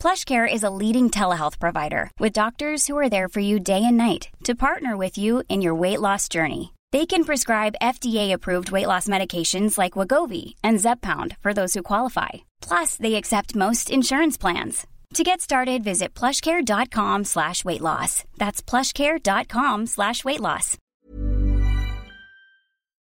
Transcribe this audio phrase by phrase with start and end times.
[0.00, 3.98] PlushCare is a leading telehealth provider with doctors who are there for you day and
[3.98, 6.72] night to partner with you in your weight loss journey.
[6.90, 12.30] They can prescribe FDA-approved weight loss medications like Wegovy and Zepbound for those who qualify.
[12.62, 14.86] Plus, they accept most insurance plans.
[15.14, 18.24] To get started, visit plushcare.com slash weight loss.
[18.38, 20.78] That's plushcare.com slash weight loss.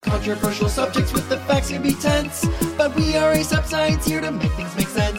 [0.03, 2.45] Controversial subjects with the facts can be tense,
[2.77, 5.12] but we are a sub science here to make things make sense.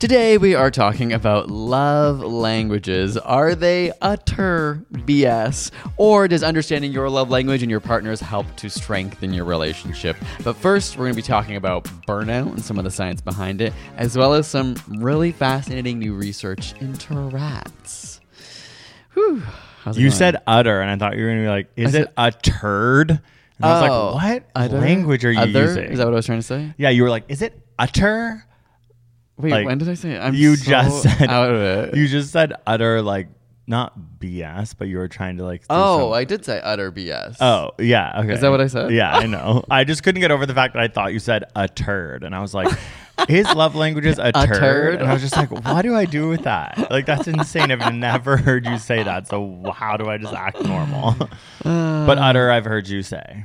[0.00, 3.18] Today we are talking about love languages.
[3.18, 5.70] Are they utter BS?
[5.98, 10.16] Or does understanding your love language and your partner's help to strengthen your relationship?
[10.42, 13.60] But first, we're going to be talking about burnout and some of the science behind
[13.60, 18.20] it, as well as some really fascinating new research into rats.
[19.12, 19.42] Whew.
[19.84, 20.10] You going?
[20.12, 22.32] said utter, and I thought you were going to be like, is I it a
[22.32, 23.10] turd?
[23.10, 23.20] And
[23.60, 24.78] I was Oh, like, what Other?
[24.80, 25.60] language are you Other?
[25.64, 25.84] using?
[25.92, 26.72] Is that what I was trying to say?
[26.78, 28.46] yeah, you were like, is it utter?
[29.40, 30.18] Wait, Like, when did I say it?
[30.20, 31.96] I'm you so just said out of it.
[31.96, 33.28] You just said utter, like
[33.66, 35.62] not BS, but you were trying to like.
[35.70, 37.36] oh, some- I did say utter BS.
[37.40, 38.32] Oh yeah, okay.
[38.34, 38.90] Is that what I said?
[38.92, 39.64] Yeah, I know.
[39.70, 42.34] I just couldn't get over the fact that I thought you said a turd, and
[42.34, 42.68] I was like,
[43.28, 44.56] "His love language is a, A turd.
[44.56, 44.94] turd?
[44.96, 46.90] and I was just like, "What do I do with that?
[46.90, 47.70] Like, that's insane.
[47.70, 49.28] I've never heard you say that.
[49.28, 51.14] So how do I just act normal?"
[51.62, 53.44] but utter, I've heard you say.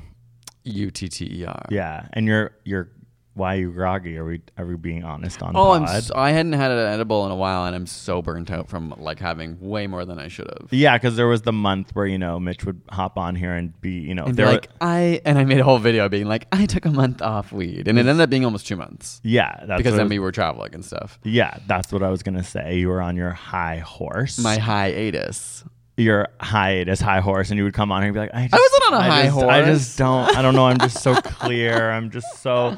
[0.64, 1.66] U T T E R.
[1.70, 2.90] Yeah, and you're you're
[3.36, 4.18] why are you groggy?
[4.18, 5.90] Are we are we being honest on Oh, pod?
[5.90, 6.02] I'm.
[6.02, 8.94] So, I hadn't had an edible in a while, and I'm so burnt out from
[8.98, 10.70] like having way more than I should have.
[10.72, 13.80] yeah, because there was the month where you know Mitch would hop on here and
[13.82, 16.26] be you know And there were- like I and I made a whole video being
[16.28, 19.20] like I took a month off weed, and it ended up being almost two months
[19.24, 21.20] yeah that's because then I we was- were traveling and stuff.
[21.24, 22.78] yeah that's what I was gonna say.
[22.78, 24.40] You were on your high horse.
[24.40, 25.64] My hiatus.
[25.98, 28.54] your hiatus high horse and you would come on here and be like I, just,
[28.54, 31.16] wasn't on a I high just, I just don't I don't know I'm just so
[31.22, 32.76] clear I'm just so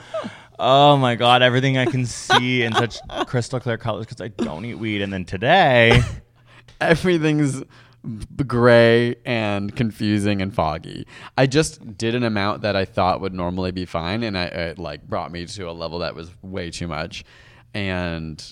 [0.60, 4.66] oh my god everything I can see in such crystal clear colors because I don't
[4.66, 6.02] eat weed and then today
[6.82, 7.62] Everything's
[8.04, 11.08] b- gray and confusing and foggy.
[11.38, 14.78] I just did an amount that I thought would normally be fine, and I it
[14.80, 17.24] like brought me to a level that was way too much,
[17.74, 18.44] and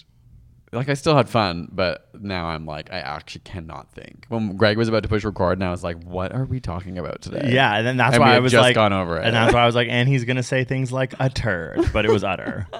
[0.75, 4.25] like I still had fun, but now I'm like I actually cannot think.
[4.29, 6.97] When Greg was about to push record, and I was like, "What are we talking
[6.97, 9.17] about today?" yeah and then that's And why we I was just like gone over
[9.17, 9.25] it.
[9.25, 12.05] and that's why I was like and he's gonna say things like a turd but
[12.05, 12.67] it was utter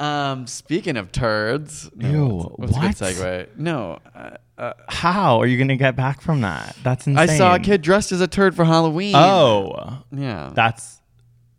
[0.00, 3.16] Um, speaking of turds, no, Ew, what's, what's a what?
[3.16, 3.58] good segue?
[3.58, 7.56] No, uh, uh, how are you gonna get back from that that's insane I saw
[7.56, 9.16] a kid dressed as a turd for Halloween.
[9.16, 11.00] oh yeah, that's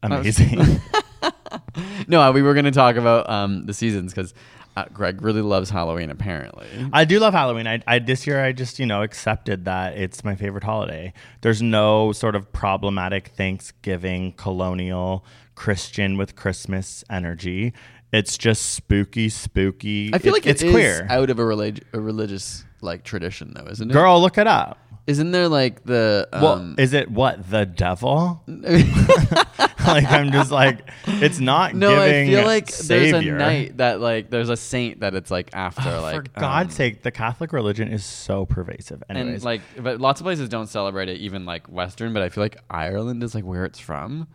[0.02, 0.80] was- amazing
[2.08, 4.34] no, we were going to talk about um, the seasons because
[4.80, 6.10] uh, Greg really loves Halloween.
[6.10, 7.68] Apparently, I do love Halloween.
[7.68, 11.14] I, I this year I just you know accepted that it's my favorite holiday.
[11.42, 15.26] There's no sort of problematic Thanksgiving colonial
[15.56, 17.74] Christian with Christmas energy.
[18.12, 20.12] It's just spooky, spooky.
[20.14, 21.06] I feel It- like it's it is queer.
[21.10, 23.94] out of a, relig- a religious like tradition, though, isn't it?
[23.94, 24.80] Girl, look it up.
[25.10, 28.44] Isn't there like the um, Well, is it what the devil?
[28.48, 31.72] like I'm just like it's not.
[31.72, 31.80] Giving.
[31.80, 33.38] No, I feel like there's a savior.
[33.38, 36.76] night that like there's a saint that it's like after Oh, like for God's um,
[36.76, 39.04] sake, the Catholic religion is so pervasive.
[39.10, 42.14] Anyways, and like but lots of places don't celebrate it, even like Western.
[42.14, 44.28] But I feel like Ireland is like where it's from.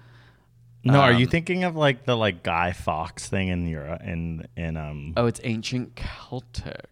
[0.83, 4.49] no, are you um, thinking of like the like Guy Fawkes thing in Europe in
[4.57, 6.89] in um Oh, it's ancient Celtic.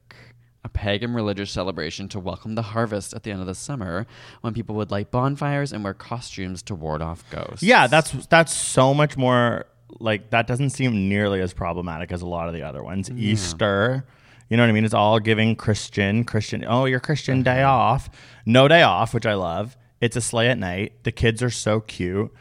[0.64, 4.06] A pagan religious celebration to welcome the harvest at the end of the summer
[4.42, 7.64] when people would light bonfires and wear costumes to ward off ghosts.
[7.64, 9.66] Yeah, that's that's so much more
[9.98, 13.10] like that doesn't seem nearly as problematic as a lot of the other ones.
[13.10, 14.06] Easter,
[14.48, 14.84] you know what I mean?
[14.84, 16.64] It's all giving Christian, Christian.
[16.66, 18.10] Oh, your Christian day off.
[18.46, 19.76] No day off, which I love.
[20.00, 21.04] It's a sleigh at night.
[21.04, 22.32] The kids are so cute.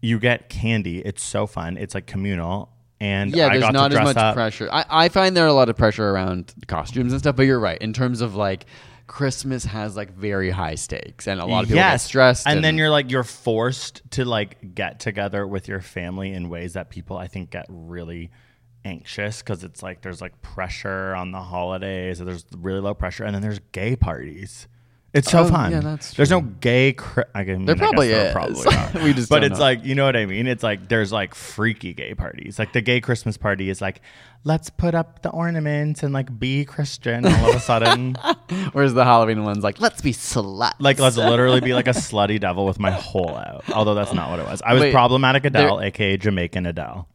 [0.00, 0.98] You get candy.
[0.98, 1.76] It's so fun.
[1.76, 2.70] It's like communal.
[3.02, 4.34] And yeah, I there's not as much up.
[4.34, 4.68] pressure.
[4.70, 7.58] I, I find there are a lot of pressure around costumes and stuff, but you're
[7.58, 7.78] right.
[7.78, 8.66] In terms of like
[9.08, 12.46] Christmas has like very high stakes and a lot of people get stressed.
[12.46, 16.74] and, then you're like you're forced to like get together with your family in ways
[16.74, 18.30] that people I think get really
[18.84, 23.24] anxious because it's like there's like pressure on the holidays or there's really low pressure
[23.24, 24.68] and then there's gay parties
[25.14, 25.70] It's so Oh, fun.
[25.72, 26.94] yeah, that's There's no gay.
[26.94, 28.32] Cri- I mean, There I probably there is.
[28.62, 29.02] Probably.
[29.04, 29.60] We just But it's know.
[29.60, 30.46] like you know what I mean.
[30.46, 32.58] It's like there's like freaky gay parties.
[32.58, 34.00] Like the gay Christmas party is like,
[34.44, 37.26] let's put up the ornaments and like be Christian.
[37.26, 38.16] All of a sudden,
[38.72, 40.72] Whereas the Halloween one's like, let's be sluts.
[40.78, 43.64] like let's literally be like a slutty devil with my hole out.
[43.74, 44.62] Although that's not what it was.
[44.64, 47.06] I was Wait, problematic Adele, there- aka Jamaican Adele.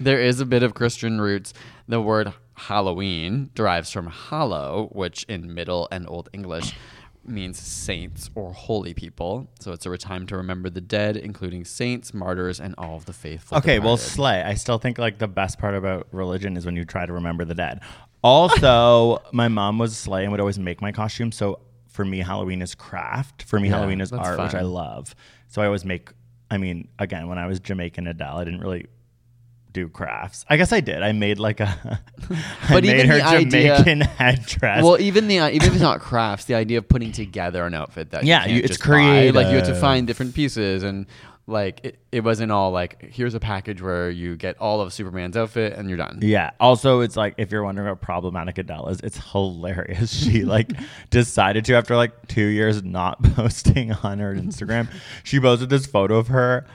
[0.00, 1.54] there is a bit of Christian roots.
[1.86, 6.74] The word Halloween derives from hollow, which in Middle and Old English
[7.28, 9.48] means saints or holy people.
[9.60, 13.12] So it's a time to remember the dead, including saints, martyrs, and all of the
[13.12, 13.58] faithful.
[13.58, 14.12] Okay, well, departed.
[14.12, 14.42] slay.
[14.42, 17.44] I still think like the best part about religion is when you try to remember
[17.44, 17.80] the dead.
[18.22, 21.32] Also, my mom was slay and would always make my costume.
[21.32, 23.42] So for me, Halloween is craft.
[23.42, 25.14] For me, Yeah, Halloween is art, which I love.
[25.48, 26.10] So I always make.
[26.50, 28.86] I mean, again, when I was Jamaican Adele, I didn't really
[29.72, 30.44] do crafts.
[30.48, 31.02] I guess I did.
[31.02, 31.66] I made like a.
[32.30, 34.82] I But made even her the idea- Jamaican headdress.
[34.84, 38.10] Well, even the even if it's not crafts, the idea of putting together an outfit
[38.10, 41.06] that Yeah, you you- it's just buy, like you had to find different pieces and
[41.46, 45.34] like it, it wasn't all like here's a package where you get all of Superman's
[45.34, 46.18] outfit and you're done.
[46.20, 46.50] Yeah.
[46.60, 50.12] Also, it's like if you're wondering what problematic Adele is, it's hilarious.
[50.24, 50.70] She like
[51.08, 54.88] decided to after like two years not posting on her Instagram.
[55.24, 56.66] She posted this photo of her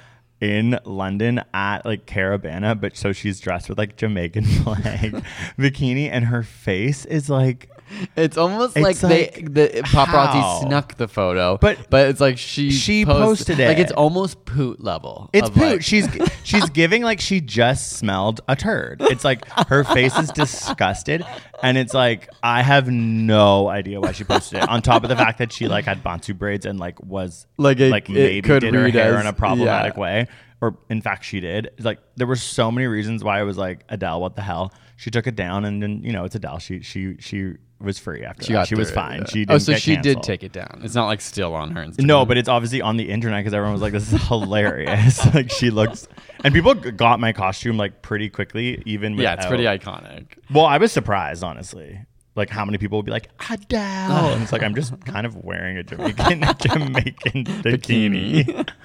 [0.43, 5.23] in London at like Caravana, but so she's dressed with like Jamaican flag
[5.57, 7.69] bikini, and her face is like
[8.15, 10.61] It's almost It's like, they like, the paparazzi how?
[10.61, 13.67] snuck the photo, But- but it's like she She post- posted it.
[13.67, 15.29] Like it's almost poot level.
[15.33, 15.63] It's of, poot.
[15.63, 16.07] like- she's
[16.43, 19.01] she's giving like she just smelled a turd.
[19.01, 21.25] It's like her face is disgusted,
[21.61, 24.69] and it's like I have no idea why she posted it.
[24.69, 27.79] On top of the fact that she like had bantu braids and like was Like,
[27.79, 29.99] it- like it maybe could did her read hair as- in a problematic yeah.
[29.99, 30.27] way,
[30.63, 31.71] or in fact she did.
[31.79, 34.73] Like there were so many reasons why I was like Adele, what the hell?
[34.95, 36.59] She took it down, and then you know it's Adele.
[36.59, 38.59] She she she was free after she that.
[38.59, 39.19] got She was through it, fine.
[39.19, 39.25] yeah.
[39.25, 40.79] She oh, didn't so get she did take it down.
[40.85, 42.05] It's not like still on her Instagram.
[42.05, 45.51] No, but it's obviously on the internet because everyone was like, "This is hilarious." like
[45.51, 46.07] she looks,
[46.45, 48.81] and people got my costume like pretty quickly.
[48.85, 50.27] Even yeah, it's pretty iconic.
[50.49, 51.99] Well, I was surprised, honestly.
[52.35, 55.35] Like how many people would be like Adele, and it's like I'm just kind of
[55.43, 58.69] wearing a Jamaican Jamaican bikini.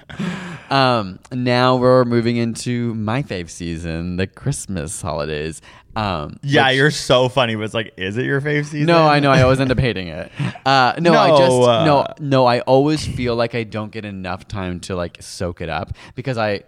[0.69, 5.61] Um, now we're moving into my fave season, the Christmas holidays.
[5.95, 7.55] Um, yeah, which- you're so funny.
[7.55, 8.85] But it's like, is it your fave season?
[8.85, 9.31] No, I know.
[9.31, 10.31] I always end up hating it.
[10.65, 12.45] Uh, no, I just uh, no, no.
[12.45, 16.37] I always feel like I don't get enough time to like soak it up because
[16.37, 16.61] I,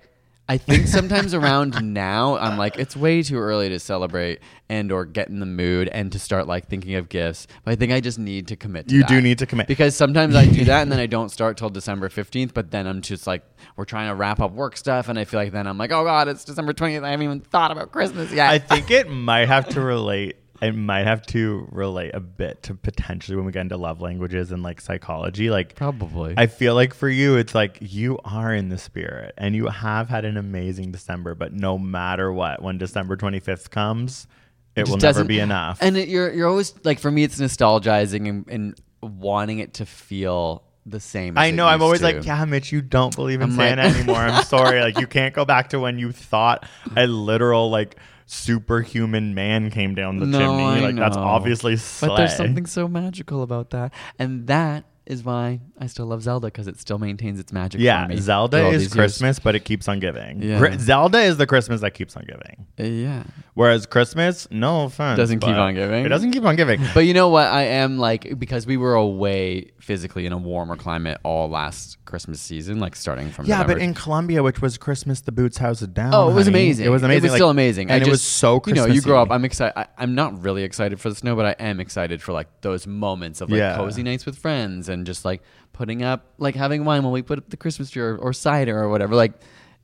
[0.51, 5.05] I think sometimes around now I'm like it's way too early to celebrate and or
[5.05, 7.47] get in the mood and to start like thinking of gifts.
[7.63, 8.89] But I think I just need to commit.
[8.89, 9.67] to You do need to commit.
[9.67, 12.53] because sometimes I do that and then I don't start till December fifteenth.
[12.53, 13.43] But then I'm just like
[13.77, 16.03] we're trying to wrap up work stuff and I feel like then I'm like oh
[16.03, 17.01] god it's December twentieth.
[17.01, 18.49] I haven't even thought about Christmas yet.
[18.49, 20.35] I think it might have to relate.
[20.61, 24.51] It might have to relate a bit to potentially when we get into love languages
[24.51, 25.49] and like psychology.
[25.49, 26.35] Like Probably.
[26.37, 30.07] I feel like for you, it's like you are in the spirit and you have
[30.09, 31.33] had an amazing December.
[31.33, 34.27] But no matter what, when December twenty fifth comes,
[34.75, 35.79] it just will never be enough.
[35.81, 39.85] And it, you're you're always like for me, it's nostalgizing and, and wanting it to
[39.87, 41.37] feel the same.
[41.37, 41.67] as I it know.
[41.67, 42.05] I'm always to.
[42.05, 44.17] like, yeah, Mitch, you don't believe in I'm like- Santa anymore.
[44.17, 44.81] I'm sorry.
[44.81, 47.97] Like, you can't go back to when you thought a literal like
[48.31, 50.63] superhuman man came down the No, chimney.
[50.63, 52.07] I Like, that's obviously slay.
[52.07, 56.47] But there's something so magical about that, and that is why I still love Zelda
[56.47, 57.81] because it still maintains its magic.
[57.81, 58.93] Yeah, for me Zelda is these years.
[58.93, 60.41] Christmas, but it keeps on giving.
[60.41, 60.77] Yeah.
[60.77, 62.67] Zelda is the Christmas that keeps on giving.
[62.79, 66.05] Uh, yeah, Whereas Christmas, no offense, Doesn't keep on giving.
[66.05, 66.81] It doesn't keep on giving.
[66.93, 67.47] but you know what?
[67.47, 72.39] I am like because we were away physically in a warmer climate all last Christmas
[72.39, 75.79] season, like starting from yeah, November but in Colombia, which was Christmas, the Boots House
[75.81, 76.13] down.
[76.13, 76.59] Oh, it was honey.
[76.59, 76.85] amazing.
[76.85, 77.17] It was amazing.
[77.17, 77.89] It was like- still amazing.
[77.89, 79.31] and I it was so You know, you grow up.
[79.31, 79.77] I'm excited.
[79.77, 82.85] I, I'm not really excited for the snow, but I am excited for like those
[82.85, 83.75] moments of like Yeah.
[83.75, 85.41] cozy nights with friends and just like
[85.73, 88.77] putting up, like having wine while we put up the Christmas tree or, or cider
[88.77, 89.15] or whatever.
[89.15, 89.33] Like,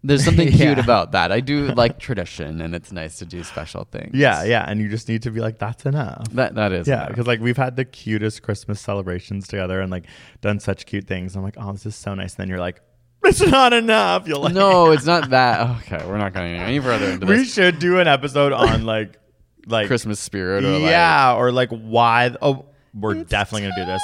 [0.04, 1.32] there's something cute about that.
[1.32, 4.12] I do like tradition, and it's nice to do special things.
[4.14, 6.28] Yeah, yeah, and you just need to be like, that's enough.
[6.34, 6.88] That that is.
[6.88, 10.06] Yeah, because like we've had the cutest Christmas celebrations together and like
[10.42, 11.36] done such cute things.
[11.36, 12.36] I'm like, oh, this is so nice.
[12.36, 12.82] And then you're like,
[13.24, 14.28] it's not enough.
[14.28, 15.82] You're like, no, it's not that.
[15.82, 17.40] Okay, we're not going any further into this.
[17.40, 19.18] we should do an episode on like,
[19.66, 20.64] like Christmas spirit.
[20.64, 22.36] Or like, yeah, or like why?
[22.42, 24.02] Oh, we're definitely gonna do this.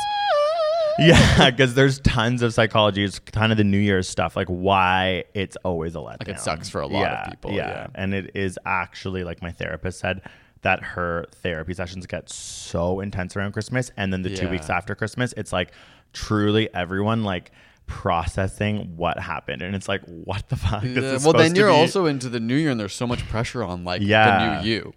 [1.00, 3.04] Yeah, because there's tons of psychology.
[3.04, 6.28] It's kind of the New Year's stuff, like why it's always a letdown.
[6.30, 7.88] it sucks for a lot of people, yeah.
[7.96, 10.22] and it is actually like my therapist said
[10.62, 14.96] that her therapy sessions get so intense around Christmas, and then the two weeks after
[14.96, 15.72] Christmas, it's like
[16.14, 17.52] truly everyone like
[17.86, 20.84] processing what happened, and it's like what the fuck.
[20.84, 23.64] This Yeah, well, then you're also into the new year, and there's so much pressure
[23.64, 24.58] on like Yeah.
[24.58, 24.94] the new you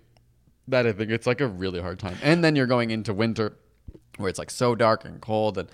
[0.68, 2.16] that I think it's like a really hard time.
[2.22, 3.56] And then you're going into winter
[4.16, 5.68] where it's like so dark and cold and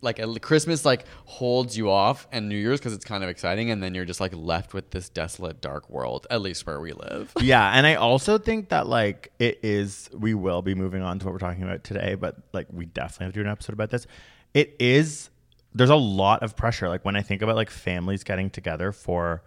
[0.00, 3.82] like Christmas like holds you off and New Year's because it's kind of exciting and
[3.82, 7.32] then you're just like left with this desolate dark world at least where we live.
[7.40, 11.26] yeah, and I also think that like it is we will be moving on to
[11.26, 13.90] what we're talking about today, but like we definitely have to do an episode about
[13.90, 14.06] this.
[14.52, 15.30] It is
[15.74, 16.88] there's a lot of pressure.
[16.88, 19.42] Like when I think about like families getting together for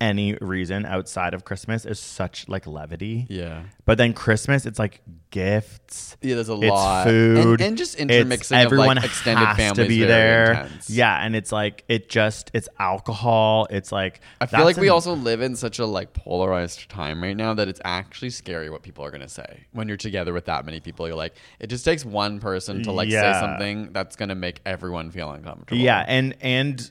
[0.00, 3.26] any reason outside of Christmas is such like levity.
[3.30, 3.62] Yeah.
[3.86, 5.00] But then Christmas, it's like
[5.30, 6.16] gifts.
[6.20, 7.06] Yeah, there's a it's lot.
[7.06, 10.52] food, And- and just intermixing of, like, everyone extended has families to be there.
[10.52, 10.90] intense.
[10.90, 13.66] Yeah, and it's like it just it's alcohol.
[13.70, 17.22] It's like I feel like we an- also live in such a like polarized time
[17.22, 20.46] right now that it's actually scary what people are gonna say when you're together with
[20.46, 21.06] that many people.
[21.06, 23.32] You're like, it just takes one person to like Yeah.
[23.32, 25.80] say something that's gonna make everyone feel uncomfortable.
[25.80, 26.90] Yeah, and and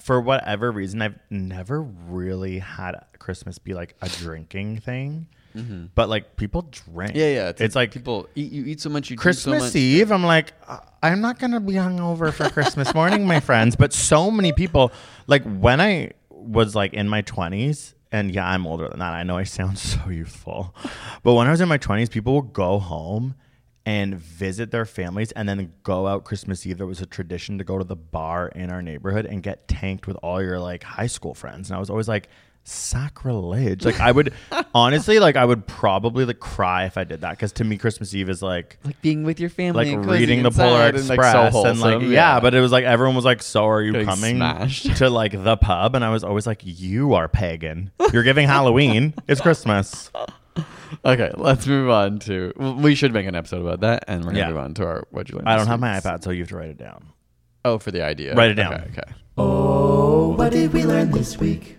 [0.00, 5.26] for whatever reason, I've never really had Christmas be like a drinking thing.
[5.94, 7.10] But like people drink.
[7.10, 7.18] Mm-hmm.
[7.18, 7.52] yeah, yeah.
[7.58, 8.52] It's, like people eat.
[8.52, 9.10] You eat so much.
[9.10, 9.76] You drink Christmas so much.
[9.76, 10.12] Eve.
[10.12, 13.74] I'm like, "Uh, I'm not gonna be hungover for Christmas morning, my friends.
[13.74, 14.92] But so many people,
[15.26, 19.12] like when I was like in my 20s, and yeah, I'm older than that.
[19.12, 20.74] I know I sound so youthful,
[21.24, 23.34] but when I was in my 20s, people would go home
[23.86, 26.78] and visit their families and then go out Christmas Eve.
[26.78, 30.06] There was a tradition to go to the bar in our neighborhood and get tanked
[30.06, 31.70] with all your like high school friends.
[31.70, 32.28] And I was always like,
[32.62, 33.84] sacrilege.
[33.84, 34.32] Like I would
[34.74, 37.38] honestly, like I would probably like cry if I did that.
[37.38, 40.42] Cause to me, Christmas Eve is like like being with your family, like and reading
[40.42, 42.12] the Polar and, Express like, so and like wholesome.
[42.12, 44.96] yeah, but it was like everyone was like, "So are you Getting coming smashed.
[44.96, 47.92] to like the pub?" And I was always like, "You are pagan.
[48.12, 49.14] You're giving Halloween.
[49.26, 50.10] It's Christmas."
[51.04, 52.52] okay, let's move on to.
[52.56, 54.48] We should make an episode about that, and we're gonna Yeah.
[54.48, 55.46] move on to our what you learn.
[55.46, 57.06] I don't have my iPad, so you have to write it down.
[57.64, 58.34] Oh, for the idea.
[58.34, 58.74] Write it down.
[58.74, 58.84] Okay.
[58.92, 59.12] okay.
[59.36, 61.76] Oh, what did we learn this week?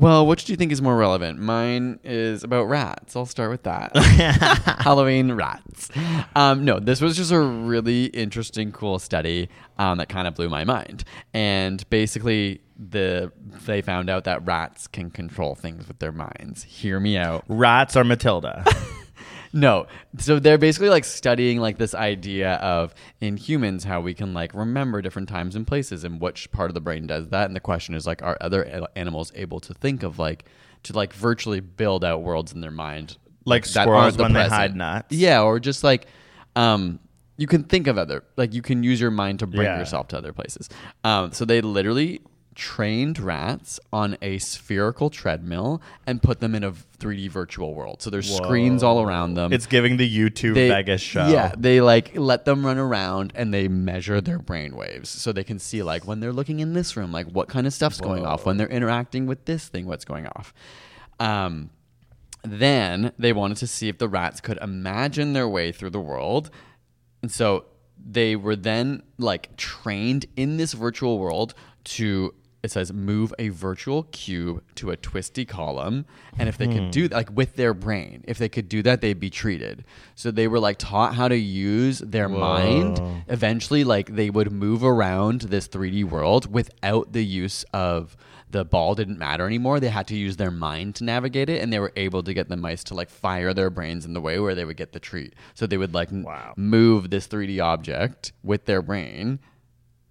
[0.00, 1.38] Well, which do you think is more relevant?
[1.40, 3.14] Mine is about rats.
[3.14, 3.94] I'll start with that.
[4.80, 5.90] Halloween rats.
[6.34, 10.48] Um, no, this was just a really interesting, cool study um, that kind of blew
[10.48, 11.04] my mind.
[11.34, 13.30] And basically, the
[13.66, 16.62] they found out that rats can control things with their minds.
[16.62, 17.44] Hear me out.
[17.46, 18.64] Rats are Matilda?
[19.52, 19.86] No.
[20.18, 24.54] So they're basically like studying like this idea of in humans how we can like
[24.54, 27.46] remember different times and places and which part of the brain does that.
[27.46, 30.44] And the question is like, are other animals able to think of like
[30.84, 34.40] to like virtually build out worlds in their mind, Like that squirrels the when they
[34.42, 34.52] present?
[34.60, 35.14] hide nuts?
[35.16, 36.06] Yeah, or just like
[36.56, 37.00] um
[37.36, 39.78] you can think of other like you can use your mind to bring Yeah.
[39.78, 40.68] yourself to other places.
[41.04, 42.20] Um so they literally
[42.54, 48.02] trained rats on a spherical treadmill and put them in a 3D virtual world.
[48.02, 51.28] So there's screens all around them it's giving the U2 they- Vegas show.
[51.28, 55.44] Yeah, they like let them run around and they measure their brain waves so they
[55.44, 58.26] can see like when they're looking in this room, like what kind of stuff's going
[58.26, 58.44] off.
[58.44, 60.52] When they're interacting with this thing, what's going off.
[61.18, 61.70] Um,
[62.42, 66.50] then they wanted to see if the rats could imagine their way through the world,
[67.22, 67.66] and so
[68.02, 71.54] they were then like trained in this virtual world
[71.84, 76.04] to it says move a virtual cube to a twisty column.
[76.38, 76.90] And if they could hmm.
[76.90, 79.84] do that like with their brain if they could do that they'd be treated.
[80.14, 83.00] So they were like taught how to use their mind.
[83.28, 88.16] Eventually like they would move around this 3d world without the use of
[88.50, 89.78] the ball didn't matter anymore.
[89.78, 92.48] They had to use their mind to navigate it and they were able to get
[92.48, 95.00] the mice to like fire their brains in the way where they would get the
[95.00, 95.34] treat.
[95.54, 96.54] So they would like Wow.
[96.56, 99.38] move this 3d object with their brain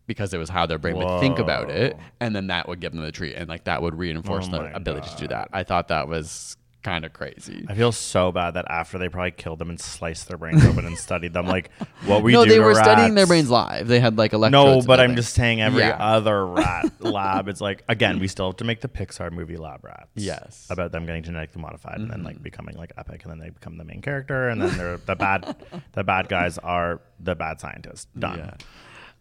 [0.10, 2.92] because it was how their brain would think about it and then that would give
[2.92, 5.64] them the treat and like that would reinforce Oh their ability to do that i
[5.64, 9.60] thought that was kind of crazy I feel so bad that after they probably killed
[9.60, 11.72] them and sliced their brains open and studied them, like
[12.06, 14.32] what we no do they to were studying their rats- brains live they had like
[14.32, 15.16] No, electrodes but I'm everything.
[15.18, 15.98] just saying every Yeah.
[16.00, 17.50] other rat lab.
[17.50, 20.08] It's like again, we still have to make the Pixar movie Lab Rats.
[20.16, 20.40] Yes.
[20.64, 20.74] Mm-hmm.
[20.74, 23.78] about them getting genetically modified and then like becoming like epic, and then they become
[23.78, 25.58] the main character, and then they're the bad.
[25.92, 28.08] The bad guys are the bad scientists.
[28.18, 28.38] Done.
[28.40, 28.54] Yeah.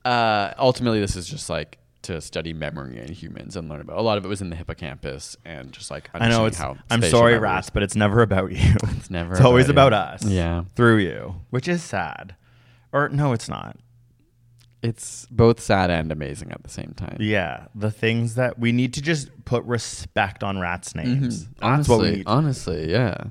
[0.09, 3.99] Uh, ultimately, this is just like to study memory in humans and learn about.
[3.99, 6.57] A lot of it was in the hippocampus and just like I know it's.
[6.57, 6.77] how.
[6.91, 8.75] I'm sorry, rats, but it's never about you.
[8.97, 9.33] It's never.
[9.33, 9.73] It's always you.
[9.73, 10.25] about us.
[10.25, 12.37] Yeah, through you, which is sad.
[12.93, 13.77] Or no, it's not.
[14.83, 17.19] it's both sad and amazing at the same time.
[17.21, 21.47] Yeah, the things that we need to just put respect on rats' names.
[21.47, 22.27] That's honestly, what we need.
[22.27, 23.25] honestly, yeah,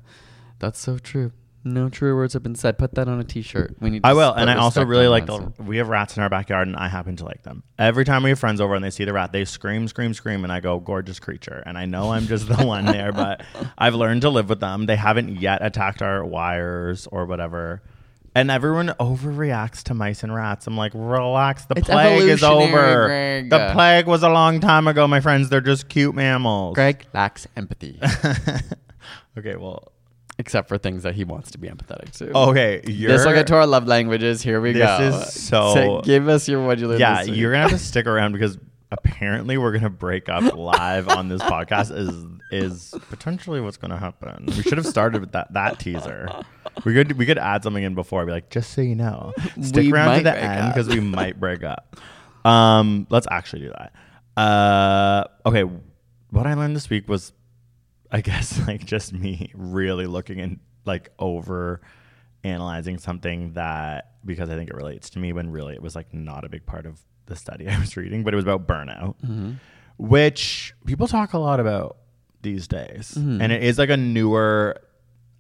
[0.60, 1.32] that's so true.
[1.74, 2.78] No truer words have been said.
[2.78, 3.76] Put that on a T-shirt.
[3.80, 4.02] We need.
[4.04, 5.52] I will, and I also really like the.
[5.60, 7.64] We have rats in our backyard, and I happen to like them.
[7.78, 10.44] Every time we have friends over and they see the rat, they scream, scream, scream,
[10.44, 13.42] and I go, "Gorgeous creature!" And I know I'm just the one there, but
[13.78, 14.86] I've learned to live with them.
[14.86, 17.82] They haven't yet attacked our wires or whatever.
[18.36, 20.68] And everyone overreacts to mice and rats.
[20.68, 21.66] I'm like, relax.
[21.66, 23.06] The It's plague is evolutionary, over.
[23.08, 23.50] Greg.
[23.50, 25.50] The plague was a long time ago, my friends.
[25.50, 26.76] They're just cute mammals.
[26.76, 28.00] Greg lacks empathy.
[29.38, 29.92] Okay, well,
[30.40, 32.32] except for things that he wants to be empathetic to.
[32.38, 34.42] Okay, you're This will get to our love languages.
[34.42, 34.98] Here we This go.
[35.20, 37.00] This is so- Say- give us your what you learned.
[37.00, 38.58] yeah, you're gonna have to stick around because
[38.92, 41.92] apparently we're gonna break up live on this podcast.
[41.96, 42.14] Is
[42.52, 44.46] is potentially what's gonna happen?
[44.48, 46.30] We should have started with that that teaser.
[46.86, 48.26] We could we could add something in before.
[48.26, 51.40] Be like, just so you know, stick We around to the end because we might
[51.40, 51.98] break up.
[52.46, 53.94] Um, let's actually do that.
[54.42, 55.64] Uh, okay,
[56.30, 57.34] what I learned this week was,
[58.12, 61.82] I guess, like just me really looking and like over
[62.44, 66.14] analyzing something that because I think it relates to me when really it was like
[66.14, 69.16] not a big part of the study I was reading, but it was about burnout,
[69.24, 69.54] mm-hmm.
[69.98, 71.98] which people talk a lot about
[72.42, 73.42] these days, mm-hmm.
[73.42, 74.82] and it is like a newer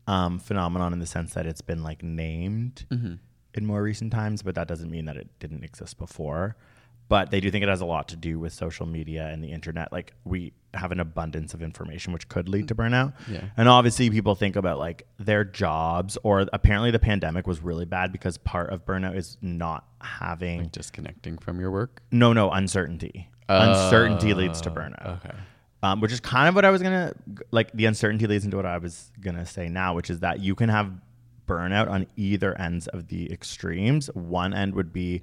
[0.07, 3.15] um, phenomenon in the sense that it's been like named mm-hmm.
[3.53, 6.55] in more recent times, but that doesn't mean that it didn't exist before.
[7.09, 9.51] But they do think it has a lot to do with social media and the
[9.53, 9.91] internet.
[9.93, 13.13] Like we have an abundance of information which could lead to burnout.
[13.31, 13.45] Yeah.
[13.55, 18.11] And obviously people think about like their jobs or apparently the pandemic was really bad
[18.11, 22.01] because part of burnout is not having disconnecting from your work.
[22.11, 23.29] no no uncertainty.
[23.47, 25.35] uncertainty leads to burnout Okay.
[25.83, 27.13] um, which is kind of what I was gonna
[27.51, 27.71] like.
[27.71, 30.69] The uncertainty leads into what I was gonna say now, which is that you can
[30.69, 30.91] have
[31.47, 34.07] burnout on either ends of the extremes.
[34.13, 35.21] One end would be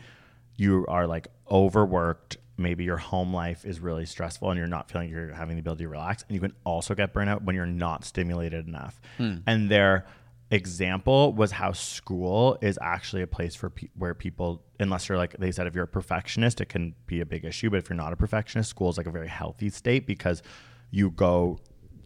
[0.56, 2.36] you are like overworked.
[2.56, 5.84] Maybe your home life is really stressful and you're not feeling you're having the ability
[5.84, 6.24] to relax.
[6.28, 9.00] And you can also get burnout when you're not stimulated enough.
[9.16, 9.38] Hmm.
[9.46, 10.06] And their
[10.50, 15.36] example was how school is actually a place for pe- where people, unless you're like
[15.38, 17.70] they said, if you're a perfectionist, it can be a big issue.
[17.70, 20.42] But if you're not a perfectionist, school is like a very healthy state because
[20.90, 21.58] you go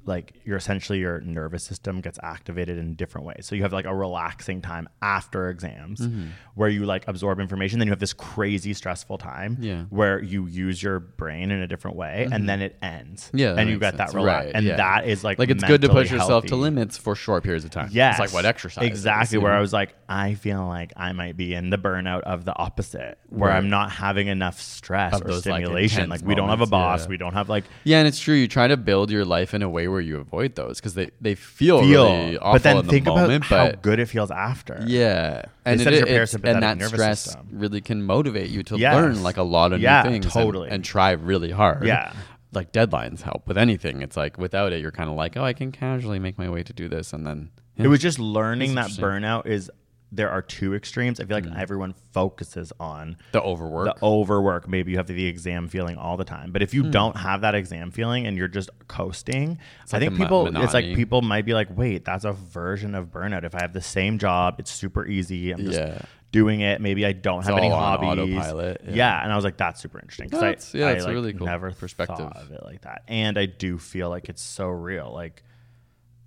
[0.09, 3.47] like you're essentially your nervous system gets activated in different ways.
[3.47, 6.29] So you have like a relaxing time after exams Mm-hmm.
[6.55, 7.79] where you like absorb information.
[7.79, 9.75] Then you have this crazy stressful time Yeah.
[9.75, 9.95] Mm-hmm.
[9.97, 13.31] where you use your brain in a different way and then it ends.
[13.35, 14.15] Yeah, And you get that sense.
[14.15, 14.47] relax.
[14.47, 14.77] Right, and yeah.
[14.77, 17.71] that is like Like it's good to push yourself to limits for short periods of
[17.71, 17.91] time.
[17.93, 18.11] Yeah.
[18.11, 18.85] It's like what exercise.
[18.85, 19.37] Exactly.
[19.37, 19.53] you Where?
[19.53, 23.19] I was like, I feel like I might be in the burnout of the opposite,
[23.29, 23.57] where Right.
[23.57, 26.05] I'm not having enough stress Of or like, stimulation.
[26.05, 27.03] intense Like, we don't have a boss.
[27.03, 27.09] yeah.
[27.09, 28.35] We don't have like Yeah, and it's true.
[28.35, 31.11] You try to build your life in a way where you avoid those because they,
[31.21, 32.05] they feel, feel.
[32.05, 33.47] really awful but then in the think moment.
[33.47, 34.83] about how good it feels after.
[34.87, 37.49] yeah, and it, it's your it's- parasympathetic and that nervous stress system.
[37.53, 38.95] really can motivate you to Yes.
[38.95, 40.25] learn like a lot of Yeah, new things.
[40.27, 40.71] and- totally.
[40.71, 41.85] and, try really hard.
[41.87, 42.13] Yeah.
[42.53, 44.01] like deadlines help with anything.
[44.01, 46.63] It's like without it, you're kind of like, oh, I can casually make my way
[46.63, 49.71] to do this, and then It was just learning that burnout is
[50.11, 51.21] there are two extremes.
[51.21, 51.59] I feel like Mm.
[51.59, 53.94] everyone focuses on the overwork.
[53.99, 54.66] the overwork.
[54.66, 56.51] Maybe you have the exam feeling all the time.
[56.51, 56.90] But if you Hmm.
[56.90, 59.59] don't have that exam feeling and you're just coasting,
[59.92, 63.11] I like think people it's like people might be like, wait, that's a version of
[63.11, 63.44] burnout.
[63.44, 65.51] If I have the same job, it's super easy.
[65.53, 65.99] I'm just Yeah.
[66.33, 66.81] doing it.
[66.81, 68.09] Maybe I don't have all any hobbies.
[68.37, 68.94] autopilot, Yeah.
[68.94, 69.23] yeah.
[69.23, 70.29] and I was like, that's super interesting.
[70.31, 72.16] That's- I, yeah, I, a like, really cool never perspective.
[72.16, 73.03] thought of it like that.
[73.09, 75.12] And I do feel like it's so real.
[75.12, 75.42] Like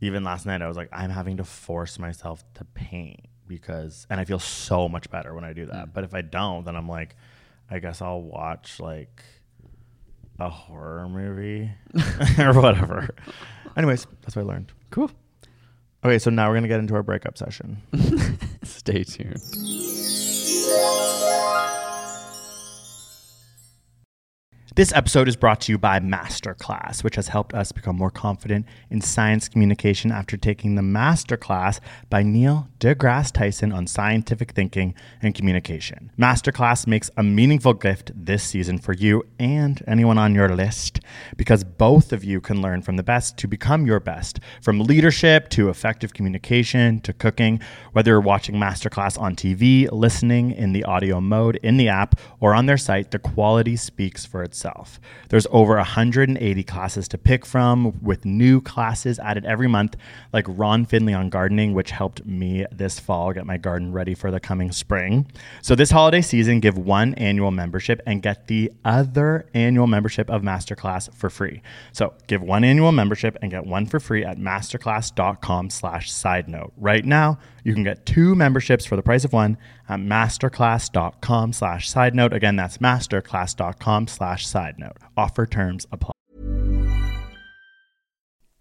[0.01, 4.19] even last night, I was like, I'm having to force myself to paint because, and
[4.19, 5.71] I feel so much better when I do Mm.
[5.71, 5.93] that.
[5.93, 7.15] But if I don't, then I'm like,
[7.69, 9.21] I guess I'll watch like
[10.39, 11.71] a horror movie
[12.39, 13.09] or whatever.
[13.77, 14.71] Anyways, that's what I learned.
[14.89, 15.11] cool.
[16.03, 17.77] Okay, so now we're gonna get into our breakup session.
[18.63, 19.39] Stay tuned.
[24.73, 28.65] This episode is brought to you by Masterclass, which has helped us become more confident
[28.89, 35.35] in science communication after taking the Masterclass by Neil deGrasse Tyson on scientific thinking and
[35.35, 36.09] communication.
[36.17, 41.01] Masterclass makes a meaningful gift this season for you and anyone on your list
[41.35, 45.49] because both of you can learn from the best to become your best, from leadership
[45.49, 47.59] to effective communication to cooking.
[47.91, 52.55] Whether you're watching Masterclass on TV, listening in the audio mode in the app, or
[52.55, 54.60] on their site, the quality speaks for itself.
[55.29, 59.95] There's over 180 classes to pick from, with new classes added every month,
[60.33, 64.31] like Ron Finley on gardening, which helped me this fall get my garden ready for
[64.31, 65.25] the coming spring.
[65.61, 70.41] So, this holiday season, give one annual membership and get the other annual membership of
[70.41, 71.61] Masterclass for free.
[71.91, 76.73] So, give one annual membership and get one for free at masterclass.com slash side note.
[76.77, 79.57] Right now, you can get two memberships for the price of one
[79.89, 82.33] at masterclass.com slash side note.
[82.33, 84.97] Again, that's masterclass.com slash side note.
[85.17, 86.11] Offer terms apply.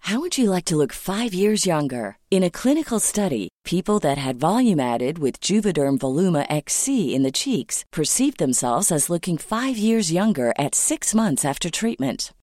[0.04, 2.16] How would you like to look five years younger?
[2.30, 7.30] In a clinical study, people that had volume added with Juvederm Voluma XC in the
[7.30, 12.32] cheeks perceived themselves as looking five years younger at six months after treatment.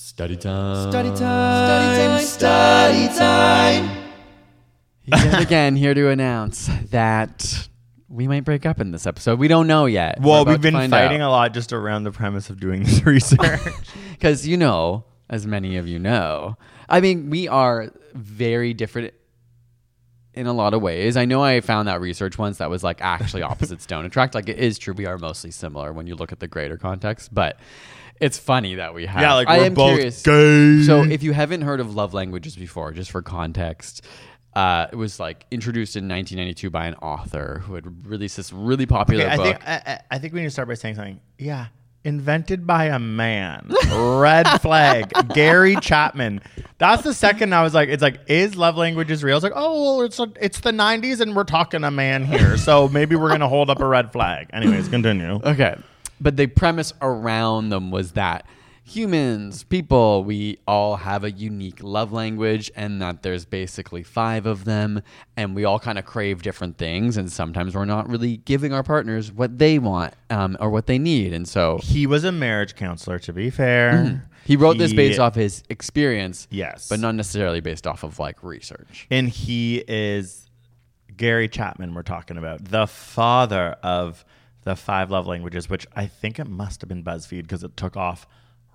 [0.00, 0.92] Study time.
[0.92, 2.20] Study time.
[2.20, 3.84] Study time.
[5.08, 7.68] study Yet again, here to announce that
[8.08, 9.40] we might break up in this episode.
[9.40, 10.20] We don't know yet.
[10.20, 13.60] Well, we've been fighting a lot just around the premise of doing this research.
[14.12, 16.56] because you know, as many of you know,
[16.88, 19.14] I mean, we are very different
[20.32, 21.16] in a lot of ways.
[21.16, 24.36] I know I found that research once that was like actually opposites don't attract.
[24.36, 27.34] Like it is true, we are mostly similar when you look at the greater context,
[27.34, 27.58] but
[28.20, 29.20] it's funny that we have.
[29.20, 30.22] Yeah, like I we're am both curious.
[30.22, 30.82] gay.
[30.84, 34.04] So if you haven't heard of love languages before, just for context.
[34.54, 38.86] Uh, it was like introduced in 1992 by an author who had released this really
[38.86, 39.44] popular Okay, I book.
[39.46, 41.20] think I, I- I think we need to start by saying something.
[41.38, 41.66] Yeah,
[42.02, 43.70] invented by a man.
[43.92, 45.12] Red flag.
[45.34, 46.40] Gary Chapman.
[46.78, 49.36] That's the second I was like, it's like, is love languages real?
[49.36, 52.56] It's like, oh, well, it's a, it's the '90s and we're talking a man here,
[52.56, 54.48] so maybe we're gonna hold up a red flag.
[54.52, 55.34] Anyways, continue.
[55.44, 55.76] Okay.
[56.20, 58.46] But the premise around them was that
[58.84, 64.64] humans, people, we all have a unique love language and that there's basically five of
[64.64, 65.02] them
[65.36, 68.82] and we all kind of crave different things and sometimes we're not really giving our
[68.82, 71.34] partners what they want um, or what they need.
[71.34, 74.26] And so He was a marriage counselor, to be fair.
[74.46, 76.48] he wrote this based off his experience.
[76.50, 76.88] Yes.
[76.88, 79.06] But not necessarily based off of like research.
[79.10, 80.48] and he is
[81.14, 81.92] Gary Chapman.
[81.94, 84.24] We're talking about the father of
[84.68, 87.96] the five love languages, which I think it must have been BuzzFeed because it took
[87.96, 88.26] off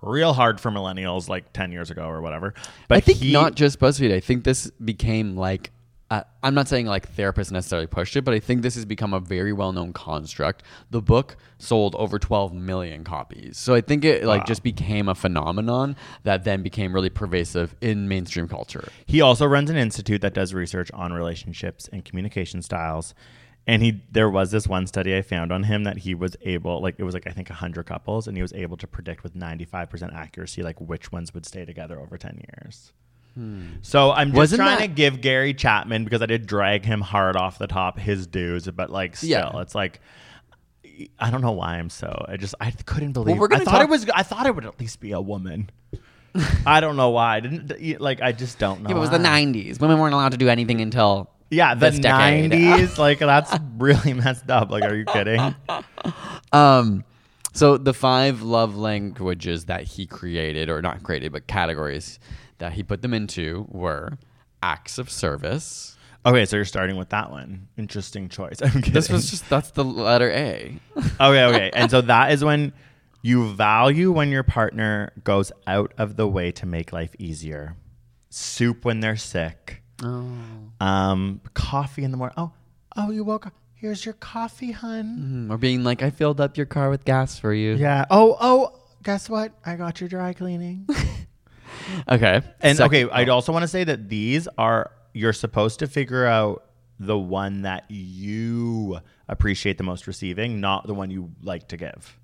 [0.02, 2.52] real hard for millennials like ten years ago or whatever.
[2.88, 4.12] But I think he- not just BuzzFeed.
[4.12, 5.70] I think this became like
[6.10, 9.14] uh, I'm not saying like therapists necessarily pushed it, but I think this has become
[9.14, 10.62] a very well known construct.
[10.90, 15.14] The book sold over 12 million copies, so I think it like just became a
[15.14, 18.88] phenomenon that then became really pervasive in mainstream culture.
[19.06, 23.14] He also runs an institute that does research on relationships and communication styles.
[23.66, 26.82] And he there was this one study I found on him that he was able
[26.82, 29.34] like it was like I think 100 couples and he was able to predict with
[29.34, 32.92] 95% accuracy like which ones would stay together over 10 years.
[33.34, 33.62] Hmm.
[33.80, 37.00] So I'm just Wasn't trying that- to give Gary Chapman because I did drag him
[37.00, 39.60] hard off the top his dues but like still Yeah.
[39.60, 40.00] it's like
[41.18, 43.72] I don't know why I'm so I just I couldn't believe we're gonna I thought
[43.72, 45.70] talk- it was I thought it would at least be a woman.
[46.66, 47.36] I don't know why.
[47.36, 48.90] I didn't like I just don't know.
[48.90, 49.80] it was the 90s.
[49.80, 52.98] Women weren't allowed to do anything until Yeah, the nineties.
[52.98, 54.70] like that's really messed up.
[54.70, 55.54] Like, are you kidding?
[56.52, 57.04] Um,
[57.52, 62.20] so the five love languages that he created, or not created, but categories
[62.58, 64.18] that he put them into were
[64.62, 65.96] acts of service.
[66.26, 67.68] Okay, so you're starting with that one.
[67.76, 68.56] Interesting choice.
[68.62, 68.92] I'm kidding.
[68.92, 70.78] This was just that's the letter A.
[70.96, 71.70] okay, okay.
[71.74, 72.72] And so that is when
[73.22, 77.76] you value when your partner goes out of the way to make life easier.
[78.30, 79.82] Soup when they're sick.
[80.02, 80.28] Oh.
[80.80, 82.34] Um, coffee in the morning.
[82.36, 82.52] Oh,
[82.96, 83.54] oh, you woke up.
[83.74, 85.48] Here's your coffee, hun.
[85.50, 87.74] Or being like, I filled up your car with gas for you.
[87.74, 88.06] Yeah.
[88.10, 88.80] Oh, oh.
[89.02, 89.52] Guess what?
[89.66, 90.88] I got your dry cleaning.
[92.08, 92.40] Okay.
[92.60, 96.24] And Sec- okay, I'd also want to say that these are you're supposed to figure
[96.24, 96.64] out
[96.98, 102.16] the one that you appreciate the most receiving, not the one you like to give.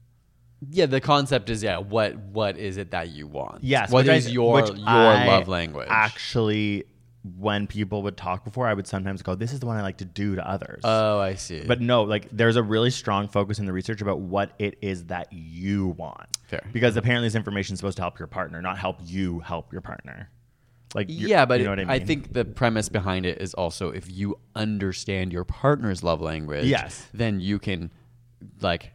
[0.70, 3.62] yeah, the concept is yeah, what what is it that you want?
[3.64, 5.88] Yes, what is I- your your I love language?
[5.90, 6.84] Actually,
[7.22, 9.98] when people would talk before, I would sometimes go, "This is the one I like
[9.98, 11.64] to do to others." oh, I see.
[11.66, 15.06] but no, like there's a really strong focus in the research about what it is
[15.06, 16.38] that you want.
[16.48, 16.66] Fair.
[16.72, 19.82] Because apparently this information is supposed to help your partner, not help you help your
[19.82, 20.30] partner.
[20.94, 23.90] Like yeah, but you know what I, I, think the premise behind it is also
[23.90, 27.06] if you understand your partner's love language, Yes.
[27.14, 27.92] then you can
[28.60, 28.92] like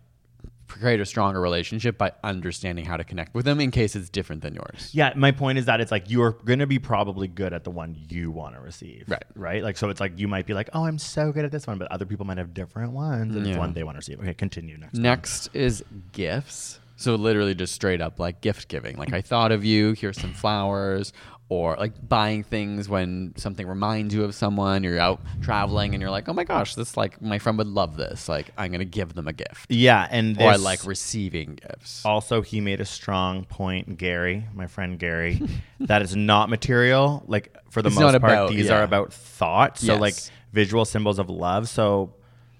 [0.80, 4.42] create a stronger relationship by understanding how to connect with them in case it's different
[4.42, 4.90] than yours.
[4.94, 7.72] Yeah, my point is that it's like you're going to be probably good at the
[7.72, 9.06] one you want to receive.
[9.08, 9.24] Right.
[9.36, 9.64] Right.
[9.64, 11.78] Like, so it's like you might be like, oh, I'm so good at this one,
[11.78, 14.20] but other people might have different ones, and it's one they want to receive.
[14.20, 14.98] Okay, continue next.
[14.98, 16.80] Next is gifts.
[16.98, 18.98] So literally just straight up like gift giving.
[18.98, 21.12] Like I thought of you, here's some flowers
[21.48, 26.10] or like buying things when something reminds you of someone, you're out traveling and you're
[26.10, 28.28] like, "Oh my gosh, this like my friend would love this.
[28.28, 32.04] Like I'm going to give them a gift." Yeah, and Or I like receiving gifts.
[32.04, 35.40] Also, he made a strong point, Gary, my friend Gary,
[35.82, 37.24] that is not material.
[37.28, 38.80] Like for the It's most part, about- these yeah.
[38.80, 39.78] are about thought.
[39.78, 40.02] So Yes.
[40.02, 40.16] like
[40.52, 41.70] visual symbols of love.
[41.70, 42.14] So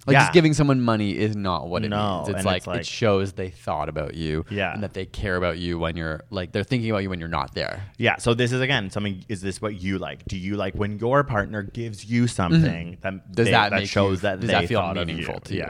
[0.08, 0.20] Like yeah.
[0.22, 2.30] just giving someone money is not what it No, means.
[2.30, 4.72] It's like, it's like- it shows they thought about you Yeah.
[4.74, 7.28] and that they care about you when you're like they're thinking about you when you're
[7.28, 7.84] not there.
[7.98, 8.18] Yeah.
[8.18, 9.26] So this is again something.
[9.30, 10.24] Is this what you like?
[10.26, 12.62] Do you like when your partner gives you something
[13.02, 13.32] that Mm-hmm.
[13.34, 15.40] Does they- that, that shows you, that does they that feel meaningful you?
[15.46, 15.70] to yeah.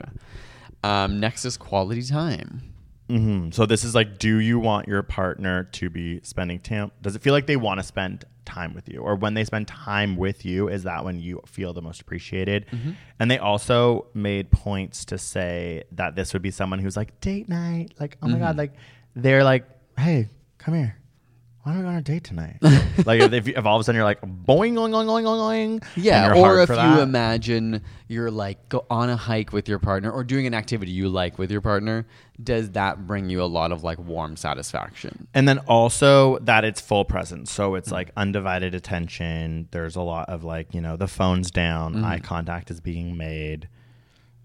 [0.84, 0.90] you?
[0.90, 2.74] Um, next is quality time.
[3.10, 6.92] hmm So this is like, do you want your partner to be spending time?
[7.02, 9.68] Does it feel like they want to spend time with you, or when they spend
[9.68, 12.66] time with you, is that when you feel the most appreciated?
[12.72, 12.92] Mm-hmm.
[13.20, 17.50] And they also made points to say that this would be someone who's like date
[17.50, 18.44] night, like oh my Mm-hmm.
[18.44, 18.74] god, like
[19.16, 19.66] they're like,
[19.98, 20.28] hey,
[20.58, 20.98] come here.
[21.66, 22.58] Why don't we go on a date tonight?
[23.08, 26.36] like if, if, all of a sudden you're like boing, boing, boing, boing, boing, Yeah,
[26.36, 27.00] or if you that.
[27.00, 31.10] imagine you're like go on a hike with your partner or doing an activity you
[31.10, 32.06] like with your partner,
[32.44, 35.28] does that bring you a lot of like warm satisfaction?
[35.34, 37.52] And then also that it's full presence.
[37.52, 39.68] So it's like undivided attention.
[39.72, 43.70] There's a lot of like, you know, the phone's down, eye contact is being made.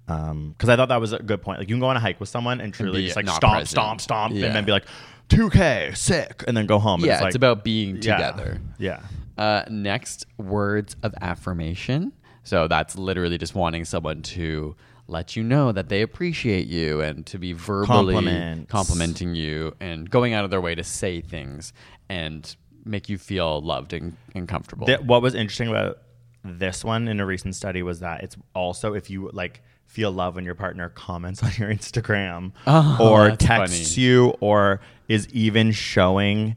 [0.09, 1.59] Um, because I thought that was a good point.
[1.59, 3.41] Like you can go on a hike with someone and truly be just like stomp,
[3.41, 3.69] present.
[3.69, 4.47] stomp, stomp, Yeah.
[4.47, 4.87] and then be like,
[5.31, 7.05] 2K, sick, and then go home.
[7.05, 8.61] Yeah, it's, it's, about being yeah, together.
[8.79, 9.01] Yeah.
[9.39, 12.13] Uh, next, words of affirmation.
[12.43, 14.75] So that's literally just wanting someone to
[15.07, 18.71] let you know that they appreciate you and to be verbally Compliments.
[18.71, 21.73] complimenting you and going out of their way to say things
[22.09, 24.87] and make you feel loved and, and comfortable.
[24.87, 25.99] Th- what was interesting about
[26.45, 30.37] this one in a recent study was that it's also if you like feel love
[30.37, 34.03] when your partner comments on your Instagram Oh, or texts funny.
[34.03, 36.57] you or is even showing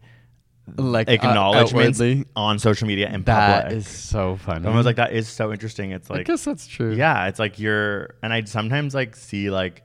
[0.78, 2.26] like uh, acknowledgments outwardly.
[2.36, 3.78] on social media and That public.
[3.80, 4.68] is so funny.
[4.68, 5.92] I was like, that is so interesting.
[5.92, 6.94] It's like I guess that's true.
[6.94, 9.84] yeah, it's like you're, and I sometimes like see like,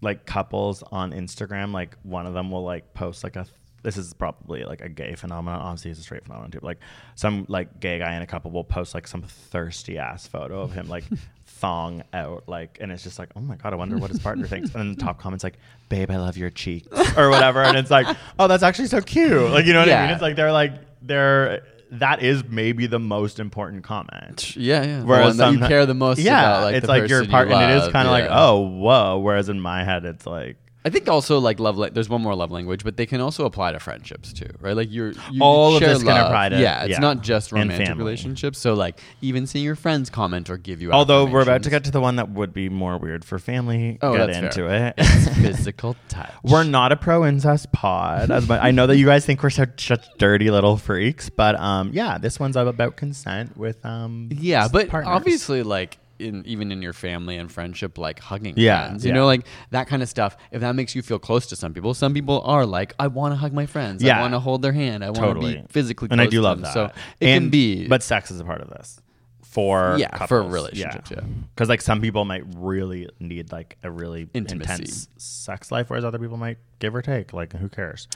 [0.00, 3.46] like couples on Instagram, like one of them will like post like a,
[3.82, 5.60] this is probably like a gay phenomenon.
[5.60, 6.58] Obviously, it's a straight phenomenon too.
[6.60, 6.78] but, Like
[7.16, 10.72] some like gay guy in a couple will post like some thirsty ass photo of
[10.72, 11.04] him like
[11.58, 14.46] thong out, like, and it's just like, oh my god, I wonder what his partner
[14.46, 14.74] thinks.
[14.74, 17.90] And then the top comments like, babe, I love your cheeks or whatever, and it's
[17.90, 18.06] like,
[18.38, 19.50] oh, that's actually so cute.
[19.50, 20.10] Like, you know what I mean?
[20.12, 24.56] It's like they're like they're that is maybe the most important comment.
[24.56, 25.02] Yeah, yeah.
[25.02, 27.54] Whereas that you care the most yeah, about, like it's like your person you partner.
[27.54, 29.18] and it is kind of like, oh, whoa.
[29.18, 31.76] Whereas in my head, it's like, I think also like love.
[31.76, 34.76] La- there's one more love language, but they can also apply to friendships too, right?
[34.76, 36.26] Like you're you All of this can love.
[36.26, 36.82] apply to- yeah.
[36.84, 36.98] It's yeah.
[37.00, 38.58] not just romantic relationships.
[38.58, 40.90] So like even seeing your friends comment or give you.
[40.90, 40.94] A.
[40.94, 43.98] Although we're about to get to the one that would be more weird for family.
[44.00, 44.88] Oh, get into fair.
[44.88, 44.94] it.
[44.98, 46.32] It's physical touch.
[46.44, 48.30] We're not a pro incest pod.
[48.30, 51.56] As my, I know that you guys think we're such, such dirty little freaks, but
[51.58, 55.10] um, yeah, this one's about consent with um, Yeah, but partners.
[55.12, 59.14] obviously, like in even in your family and friendship, like hugging Yeah, friends, you yeah.
[59.16, 60.36] know, like that kind of stuff.
[60.50, 63.32] If that makes you feel close to some people, some people are like, I want
[63.32, 64.02] to hug my friends.
[64.02, 64.18] Yeah.
[64.18, 65.04] I want to hold their hand.
[65.04, 66.08] I want to be physically.
[66.10, 66.62] and I do to love them.
[66.64, 66.74] that.
[66.74, 66.84] So
[67.20, 69.00] it And- can be, but sex is a part of this
[69.42, 70.28] for Yeah, couples.
[70.28, 71.20] for relationships, yeah.
[71.54, 74.70] because like some people might really need like a really Intimacy.
[74.72, 77.32] intense sex life, whereas other people might give or take.
[77.32, 78.08] Like who cares?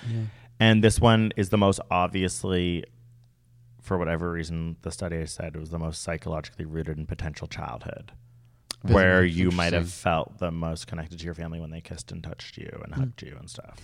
[0.60, 2.84] And this one is the most obviously,
[3.82, 8.12] for whatever reason, the study I said was the most psychologically rooted in potential childhood.
[8.82, 12.22] Where you might have felt the most connected to your family when they kissed and
[12.22, 13.78] touched you and hugged you and stuff.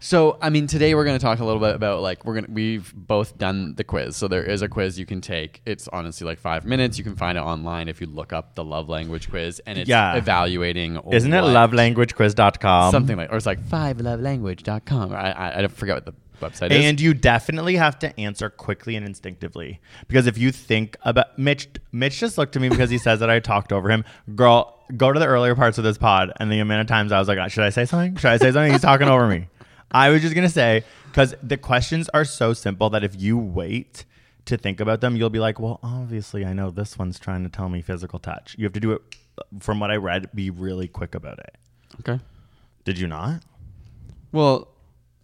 [0.00, 2.46] So, I mean, today we're going to talk a little bit about like we're gonna
[2.50, 4.16] we've both done the quiz.
[4.16, 5.60] So there is a quiz you can take.
[5.66, 6.96] It's honestly like five minutes.
[6.98, 9.88] You can find it online if you look up the love language quiz, and it's
[9.88, 10.14] Yeah.
[10.14, 11.00] evaluating.
[11.10, 12.92] Isn't it what- lovelanguagequiz.com?
[12.92, 15.12] something like, or it's like fivelovelanguage.com.
[15.12, 16.84] I I, I forget what the website is.
[16.84, 21.68] And you definitely have to answer quickly and instinctively because if you think about Mitch,
[21.92, 24.04] Mitch just looked at me because he says that I talked over him.
[24.34, 27.18] Girl, go to the earlier parts of this pod, and the amount of times I
[27.18, 28.16] was like, uh, "Should I say something?
[28.16, 29.48] Should I say something?" He's talking over me.
[29.90, 34.04] I was just gonna say because the questions are so simple that if you wait
[34.44, 37.50] to think about them, you'll be like, "Well, obviously, I know this one's trying to
[37.50, 39.02] tell me physical touch." You have to do it.
[39.38, 41.56] Uh, from what I read, be really quick about it.
[42.00, 42.18] okay.
[42.84, 43.42] Did you not?
[44.32, 44.68] Well,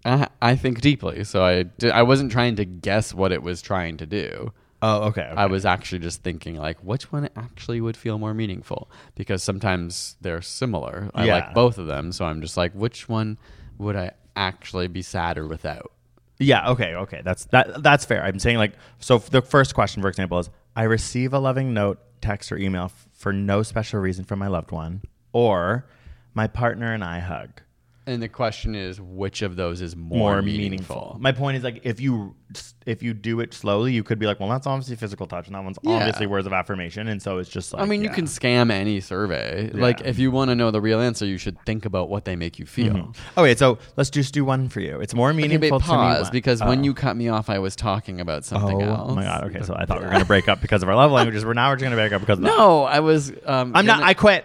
[0.04, 3.62] I, I think deeply, so I di- I wasn't trying to guess what it was
[3.62, 4.52] trying to do.
[4.82, 5.22] Oh, okay.
[5.22, 5.34] okay.
[5.34, 10.16] I was actually just thinking like which one actually would feel more meaningful because sometimes
[10.20, 11.10] they're similar.
[11.14, 11.34] I Yeah.
[11.36, 13.38] like both of them, so I'm just like which one
[13.78, 15.90] would I actually be sadder without?
[16.38, 16.68] Yeah.
[16.72, 16.94] Okay.
[16.96, 17.22] Okay.
[17.24, 17.82] That's that.
[17.82, 18.22] That's fair.
[18.22, 19.18] I'm saying like so.
[19.18, 23.08] The first question, for example, is I receive a loving note, text, or email f-
[23.14, 25.00] for no special reason from my loved one,
[25.32, 25.86] or
[26.34, 27.62] my partner and I hug.
[28.06, 30.60] And the question is which of those is more, More meaningful?
[30.70, 31.16] meaningful.
[31.20, 32.36] My point is like if you
[32.84, 35.54] if you do it slowly, you could be like, well, that's obviously physical touch, and
[35.56, 35.94] that one's Yeah.
[35.94, 37.82] obviously words of affirmation, and so it's just like.
[37.82, 39.70] I mean, you can scam any survey.
[39.72, 42.36] Like, if you want to know the real answer, you should think about what they
[42.36, 43.14] make you feel.
[43.38, 45.00] Okay, so let's just do one for you.
[45.00, 45.84] It's more Okay, meaningful me.
[45.86, 46.82] pause when- because when Oh.
[46.82, 49.12] you cut me off, I was talking about something oh else.
[49.12, 49.44] Oh my god.
[49.44, 51.42] Okay, so I thought we were gonna break up because of our love languages.
[51.42, 52.54] We're now we're just gonna break up because of that.
[52.54, 53.32] No, I was.
[53.46, 54.02] Um, I'm not.
[54.02, 54.44] I quit.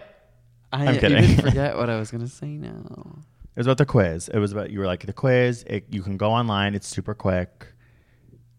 [0.72, 1.20] I, I'm kidding.
[1.20, 3.18] didn't forget what I was gonna say now.
[3.54, 4.28] It was about the quiz.
[4.28, 5.64] It was about you were like the quiz.
[5.66, 6.74] It, you can go online.
[6.74, 7.66] It's super quick,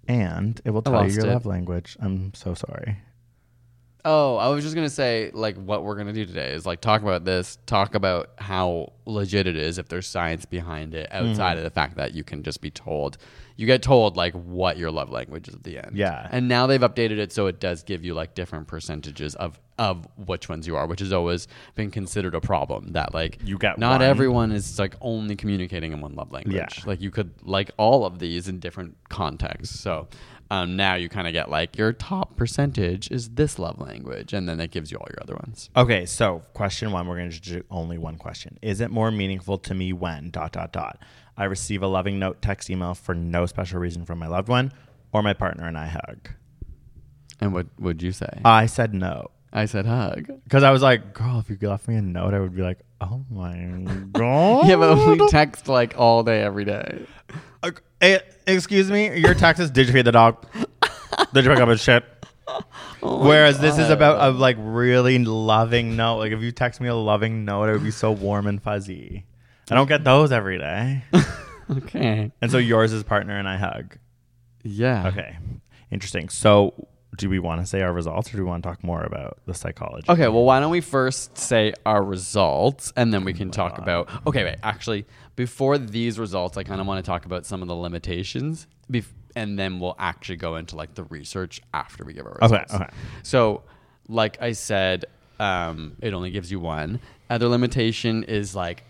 [0.08, 1.34] and it will tell you lost your it.
[1.34, 1.98] love language.
[2.00, 2.98] I'm so sorry.
[4.04, 7.04] Oh, I was just gonna say, like, what we're gonna do today is like talk
[7.04, 11.58] about this, talk about how legit it is if there's science behind it, outside Mm-hmm.
[11.60, 13.18] of the fact that you can just be told,
[13.58, 15.96] you get told like what your love language is at the end.
[15.96, 16.28] Yeah.
[16.32, 20.08] and now they've updated it so it does give you like different percentages of of
[20.28, 22.92] which ones you are, which has always been considered a problem.
[22.94, 24.10] That like You get not one.
[24.10, 26.56] everyone is like only communicating in one love language.
[26.56, 26.68] Yeah.
[26.86, 29.80] like you could like all of these in different contexts.
[29.80, 30.08] So.
[30.50, 34.50] Um, now you kind of get like your top percentage is this love language, and
[34.50, 35.70] then that gives you all your other ones.
[35.78, 38.60] Okay, so question one, we're going to do only one question.
[38.62, 41.00] Is it more meaningful to me when dot dot dot
[41.38, 44.72] I receive a loving note, text, email for no special reason from my loved one,
[45.12, 46.30] or my partner and I hug?
[47.40, 48.42] And what would you say?
[48.46, 50.28] I said no I said hug.
[50.44, 52.80] because I was like, girl, if you left me a note, I would be like,
[53.02, 53.56] oh my
[54.12, 54.66] god.
[54.68, 57.06] Yeah, but we text like all day, every day.
[57.62, 57.72] Uh,
[58.48, 60.46] excuse me, your text is did you feed the dog?
[61.34, 62.06] Did you pick up his shit?
[63.02, 66.18] Whereas this is about a like really loving note.
[66.18, 69.26] Like if you text me a loving note, it would be so warm and fuzzy.
[69.72, 71.04] I don't get those every day.
[71.70, 72.34] Okay.
[72.42, 73.98] And so yours is partner and I hug.
[74.62, 75.08] Yeah.
[75.08, 75.38] Okay.
[75.90, 76.28] Interesting.
[76.28, 79.02] So do we want to say our results or do we want to talk more
[79.04, 80.06] about the psychology?
[80.10, 84.10] Okay, well, why don't we first say our results and then we can talk about.
[84.28, 85.06] Okay, wait, actually,
[85.38, 89.06] before these results, I kind of want to talk about some of the limitations bef-
[89.36, 92.74] and then we'll actually go into like the research after we give our Okay, results.
[92.74, 92.90] okay.
[93.24, 93.64] So,
[94.10, 95.06] like I said,
[95.40, 97.00] um, it only gives you one.
[97.30, 98.84] Other limitation is like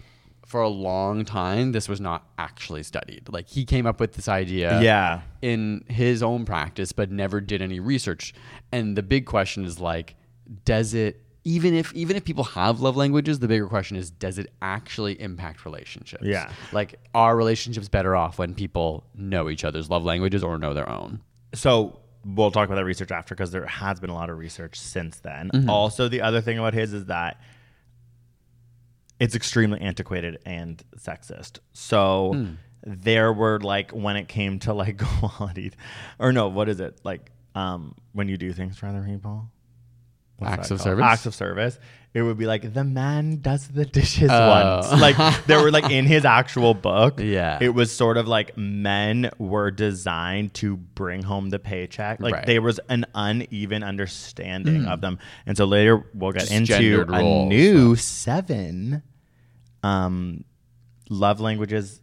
[0.51, 3.29] for a long time, this was not actually studied.
[3.29, 5.21] Like he came up with this idea Yeah.
[5.41, 8.33] in his own practice, but never did any research.
[8.69, 10.15] And the big question is like,
[10.65, 14.37] does it even if even if people have love languages, the bigger question is, does
[14.37, 16.23] it actually impact relationships?
[16.23, 16.51] Yeah.
[16.73, 20.89] Like, are relationships better off when people know each other's love languages or know their
[20.89, 21.21] own?
[21.53, 24.77] So we'll talk about that research after because there has been a lot of research
[24.77, 25.49] since then.
[25.51, 25.69] Mm-hmm.
[25.69, 27.41] Also, the other thing about his is that
[29.21, 31.59] it's extremely antiquated and sexist.
[31.73, 32.45] So Hmm.
[32.83, 35.71] there were like when it came to like quality,
[36.19, 37.31] or no, what is it like?
[37.53, 39.49] Um, when you do things for other people,
[40.37, 40.85] What's Acts of called?
[40.85, 41.03] service?
[41.05, 41.79] Acts of service.
[42.13, 44.47] It would be like the man does the dishes Oh.
[44.49, 44.99] once.
[45.01, 47.19] Like there were like in his actual book.
[47.21, 47.59] Yeah.
[47.61, 52.19] It was sort of like men were designed to bring home the paycheck.
[52.19, 52.45] Like Right.
[52.47, 55.19] there was an uneven understanding of them.
[55.45, 59.03] And so later we'll get Just into a new seven
[59.83, 60.43] um
[61.09, 61.99] love languages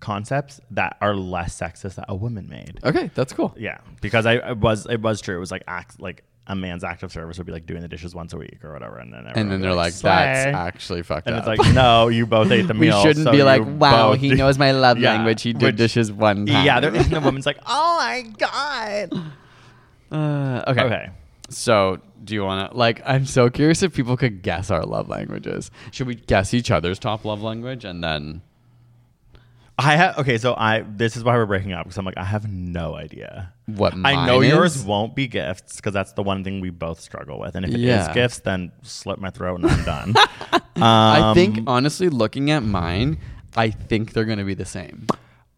[0.00, 2.78] concepts that are less sexist that a woman made.
[2.84, 3.54] Okay, that's cool.
[3.58, 5.36] Yeah, because I it was it was true.
[5.36, 7.88] It was like act like a man's act of service would be like doing the
[7.88, 11.02] dishes once a week or whatever, and then And then they're like, "Slay." that's actually
[11.02, 11.46] fucked and up.
[11.48, 13.02] it's like no, you both ate the we meal.
[13.02, 15.42] shouldn't so be like, wow, he do-" knows my love Yeah, language.
[15.42, 16.64] He did which- dishes one time.
[16.64, 19.12] Yeah, there- and the woman's like, oh my god.
[20.08, 20.82] Uh, okay.
[20.84, 21.10] Okay.
[21.48, 23.00] So, do you want to like?
[23.04, 25.70] I'm so curious if people could guess our love languages.
[25.92, 28.42] Should we guess each other's top love language and then?
[29.78, 32.24] I have okay, so I this is why we're breaking up because I'm like I
[32.24, 33.52] have no idea.
[33.66, 36.98] What I know mine yours won't be gifts because that's the one thing we both
[36.98, 38.12] struggle with, and if it is Yeah.
[38.14, 40.14] gifts, then slit my throat and I'm done.
[40.76, 43.18] I think Um, honestly, looking at mine,
[43.54, 45.06] I think they're going to be the same.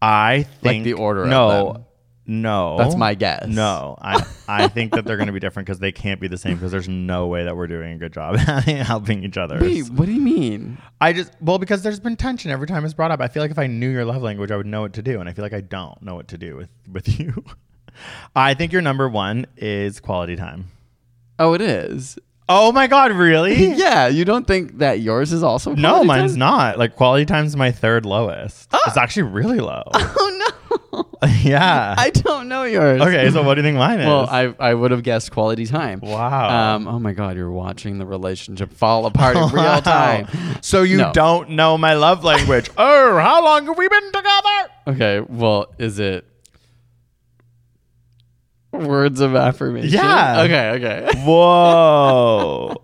[0.01, 1.85] I think the order of No.
[2.29, 3.47] No, That's my guess.
[3.47, 6.37] No, I I think that they're going to be different because they can't be the
[6.37, 9.59] same because there's no way that we're doing a good job helping each other.
[9.59, 10.77] Wait, what do you mean?
[11.01, 13.19] I just well because there's been tension every time it's brought up.
[13.19, 15.19] I feel like if I knew your love language, I would know what to do,
[15.19, 17.43] and I feel like I don't know what to do with with you.
[18.35, 20.67] I think your number one is quality time.
[21.39, 22.19] Oh, it is.
[22.47, 23.73] Oh my god, really?
[23.75, 25.73] yeah, you don't think that yours is also?
[25.75, 26.39] No, mine's time?
[26.39, 26.79] not.
[26.79, 28.69] Like quality time's my third lowest.
[28.71, 28.79] Ah.
[28.87, 29.83] It's actually really low.
[29.93, 30.45] Oh no.
[31.43, 31.95] yeah.
[31.97, 33.01] I don't know yours.
[33.01, 34.07] okay, so what do you think mine is?
[34.07, 35.99] Well, I I would have guessed quality time.
[36.01, 36.75] Wow.
[36.75, 36.87] Um.
[36.87, 40.27] Oh my God, you're watching the relationship fall apart in real time.
[40.61, 41.11] So you No.
[41.13, 42.69] don't know my love language.
[42.77, 44.71] oh, how long have we been together?
[44.87, 45.19] Okay.
[45.21, 46.25] Well, is it
[48.71, 49.89] words of affirmation?
[49.91, 50.41] Yeah.
[50.41, 50.69] Okay.
[50.71, 51.21] Okay.
[51.25, 52.75] Whoa.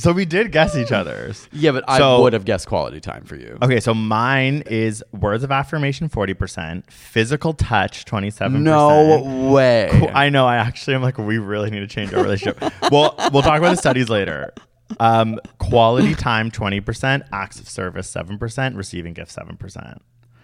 [0.00, 1.48] So we did guess each other's.
[1.52, 3.58] yeah, but I So- would have guessed quality time for you.
[3.62, 8.62] Okay, so mine is words of affirmation 40%, physical touch 27%.
[8.62, 10.10] No way.
[10.14, 10.46] I know.
[10.46, 12.60] I actually am like, we really need to change our relationship.
[12.90, 14.52] well, we'll talk about the studies later.
[14.98, 19.98] Um, quality time 20%, acts of service 7%, receiving gifts 7%.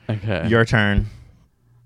[0.09, 0.46] okay.
[0.48, 1.07] Your turn.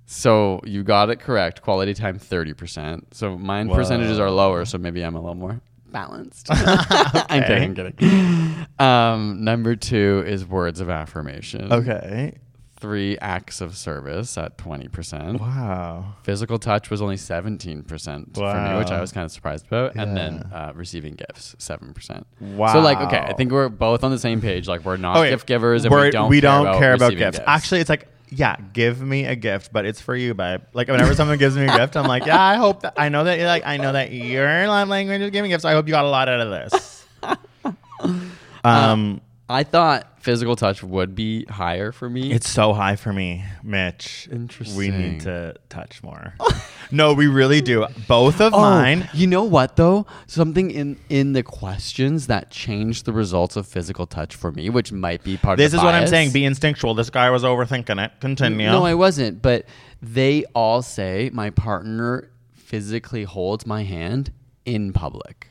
[0.07, 1.63] so you got it correct.
[1.63, 3.15] Quality time thirty percent.
[3.15, 4.65] So mine percentages are lower.
[4.65, 5.61] So maybe I'm a little more
[5.91, 6.49] balanced.
[6.51, 7.79] I'm kidding.
[7.79, 8.67] I'm kidding.
[8.79, 11.73] Um, number two is words of affirmation.
[11.73, 12.39] Okay.
[12.79, 15.39] Three acts of service at twenty percent.
[15.39, 16.15] Wow.
[16.23, 19.97] Physical touch was only 17% for me, which I was kind of surprised about.
[19.97, 22.25] And then uh, receiving gifts, 7%.
[22.41, 22.73] Wow.
[22.73, 24.67] So, like, okay, I think we're both on the same page.
[24.67, 27.11] Like, we're not Okay, gift givers and we don't, we care, don't about, care about
[27.11, 27.41] receiving gifts.
[27.47, 30.63] Actually, it's like, yeah, give me a gift, but it's for you, babe.
[30.73, 33.25] Like whenever someone gives me a gift, I'm like, yeah, I hope that I know
[33.25, 35.65] that you're like, I know that your love language is giving gifts.
[35.65, 37.07] I hope you got a lot out of this.
[38.65, 39.21] um,
[39.51, 42.31] I thought physical touch would be higher for me.
[42.33, 44.29] it's so high for me, Mitch.
[44.31, 44.77] Interesting.
[44.77, 46.35] We need to touch more.
[46.91, 47.87] no, we really do.
[48.07, 49.09] Both of Oh, mine.
[49.13, 50.07] You know what though?
[50.27, 54.93] Something in in the questions that changed the results of physical touch for me, which
[54.93, 56.31] might be part This of This is the what I'm saying.
[56.33, 56.95] Be instinctual.
[56.95, 58.13] This guy was overthinking it.
[58.21, 58.67] Continue.
[58.67, 59.43] No, I wasn't.
[59.43, 59.67] But
[60.01, 64.33] they all say my partner physically holds my hand
[64.65, 65.49] in public.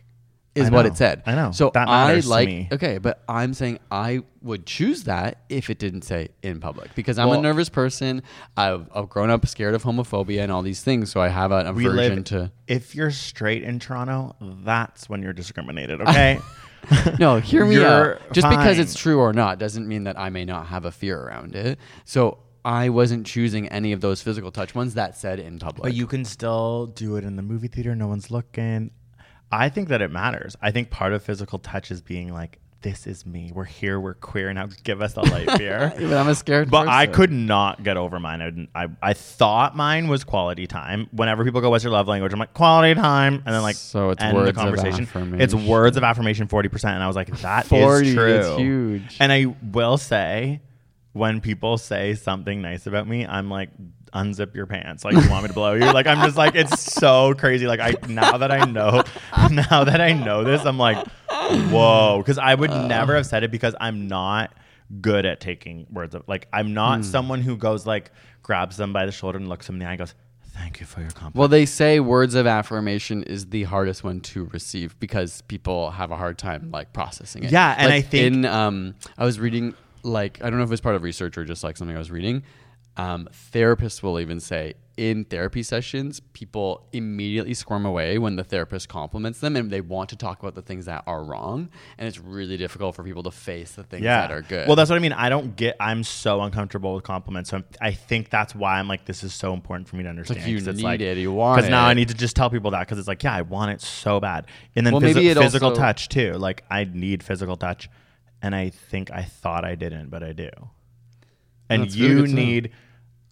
[0.59, 1.23] Is what it said.
[1.25, 1.51] I know.
[1.51, 2.67] So That I matters to like me.
[2.71, 7.17] okay, but I'm saying I would choose that if it didn't say in public because
[7.19, 8.21] I'm Well- a nervous person.
[8.57, 11.73] I've, I've grown up scared of homophobia and all these things, so I have an
[11.75, 12.23] we aversion live.
[12.25, 12.51] to.
[12.67, 16.01] If you're straight in Toronto, that's when you're discriminated.
[16.01, 16.39] Okay.
[17.19, 18.31] No, hear me You're out.
[18.31, 18.79] Just because fine.
[18.79, 21.77] it's true or not doesn't mean that I may not have a fear around it.
[22.05, 25.83] So I wasn't choosing any of those physical touch ones that said in public.
[25.83, 27.95] But you can still do it in the movie theater.
[27.95, 28.91] No one's looking.
[29.51, 30.55] I think that it matters.
[30.61, 33.51] I think part of physical touch is being like, this is me.
[33.53, 33.99] We're here.
[33.99, 34.53] We're queer.
[34.53, 35.91] Now give us the light beer.
[35.97, 38.69] But I'm a scared But I could not get over mine.
[38.73, 41.09] I, I I thought mine was quality time.
[41.11, 44.11] Whenever people go, "What's your love language?" I'm like, "Quality time," and then like, So
[44.11, 45.01] it's end words the of conversation.
[45.03, 45.65] It's affirmation.
[45.67, 49.17] words of affirmation, forty percent, and I was like, "That is 40 true." is huge.
[49.19, 50.61] And I will say,
[51.11, 53.71] when people say something nice about me, I'm like,
[54.13, 55.03] unzip your pants.
[55.05, 55.85] Like, you want me to blow you?
[55.91, 57.67] Like, I'm just like, it's so crazy.
[57.67, 59.03] Like, I now that I know,
[59.51, 62.17] now that I know this, I'm like, whoa.
[62.19, 64.53] Because I would never have said it because I'm not
[65.01, 69.05] good at taking words of like, I'm not someone who goes like, grabs them by
[69.05, 70.15] the shoulder and looks them in the eye and goes,
[70.53, 71.35] thank you for your compliment.
[71.35, 76.11] Well, they say words of affirmation is the hardest one to receive because people have
[76.11, 77.51] a hard time like processing it.
[77.51, 80.69] Yeah, and Like, I think- in um, I was reading like I don't know if
[80.69, 82.43] it was part of research or just like something I was reading.
[82.99, 88.89] Um, therapists will even say in therapy sessions, people immediately squirm away when the therapist
[88.89, 92.19] compliments them, and they want to talk about the things that are wrong, and it's
[92.19, 94.67] really difficult for people to face the things that are good.
[94.67, 95.13] Well, that's what I mean.
[95.13, 95.77] I don't get.
[95.79, 97.51] I'm so uncomfortable with compliments.
[97.51, 100.09] So I'm, I think that's why I'm like, this is so important for me to
[100.09, 100.45] understand.
[100.45, 102.49] you 'cause it's need like, it, you want Because now I need to just tell
[102.49, 104.47] people that because it's like, yeah, I want it so bad.
[104.75, 106.33] And then Well, phys- maybe physical also- touch too.
[106.33, 107.87] Like I need physical touch,
[108.41, 110.49] and I think I thought I didn't, but I do.
[111.69, 112.69] And really you to know.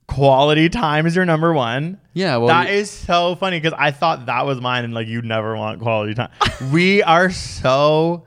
[0.07, 1.99] Quality time is your number one.
[2.13, 5.07] Yeah, well, that you- is so funny because I thought that was mine, and like
[5.07, 6.29] you never want quality time.
[6.71, 8.25] we are so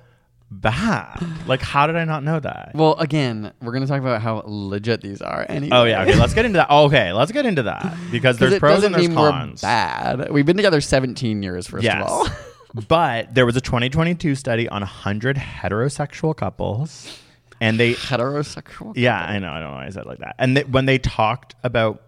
[0.51, 1.25] bad.
[1.47, 2.73] Like, how did I not know that?
[2.75, 5.47] well, again, we're gonna talk about how legit these are.
[5.49, 5.77] Anyway.
[5.77, 6.17] Oh yeah, okay.
[6.19, 6.71] Let's get into that.
[6.71, 9.63] Okay, let's get into that because there's pros and there's mean cons.
[9.63, 10.31] We're bad.
[10.31, 12.27] We've been together 17 years, first Yes, of all.
[12.89, 17.19] but there was a 2022 study on 100 heterosexual couples,
[17.61, 18.93] and they Heterosexual.
[18.97, 20.35] yeah, I know, I don't know why I said it like that.
[20.39, 22.03] And they, when they talked about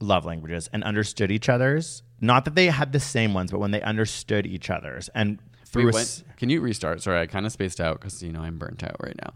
[0.00, 3.70] love languages and understood each other's, not that they had the same ones, but when
[3.70, 7.00] they understood each other's, and through Wait, a when- s- can you restart?
[7.02, 9.32] Sorry, I kind of spaced out because you know I'm burnt out right now.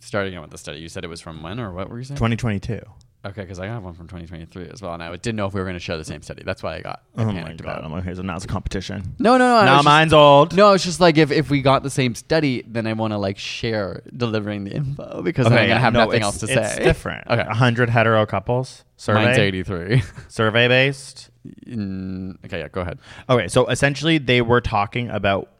[0.00, 2.04] Starting out with the study, you said it was from when or what were you
[2.04, 2.16] saying?
[2.16, 2.80] 2022.
[3.26, 5.60] Okay, because I got one from 2023 as well, and I didn't know if we
[5.60, 6.44] were going to share the same study.
[6.44, 7.60] That's why I got I Oh my god!
[7.60, 7.84] about.
[7.84, 9.16] I'm okay, so now it's a competition.
[9.18, 9.64] No, no, no.
[9.64, 10.56] Now was just- mine's old.
[10.56, 13.18] No, it's just like if, if we got the same study, then I want to
[13.18, 16.54] like share delivering the info because then I'm gonna have no, nothing else to It's
[16.54, 16.62] say.
[16.62, 17.26] It's different.
[17.28, 18.84] Okay, 100 hetero couples.
[18.96, 19.24] Survey.
[19.24, 20.02] mine's 83.
[20.28, 21.30] Survey based.
[21.66, 23.00] Mm, okay, yeah, go ahead.
[23.28, 25.50] Okay, so essentially they were talking about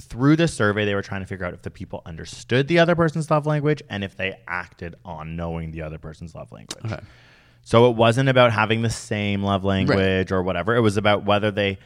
[0.00, 2.94] through the survey they were trying to figure out if the people understood the other
[2.94, 6.84] person's love language and if they acted on knowing the other person's love language.
[6.84, 7.00] Okay.
[7.62, 10.74] So it wasn't about having the same love language or whatever.
[10.74, 11.78] It was about whether they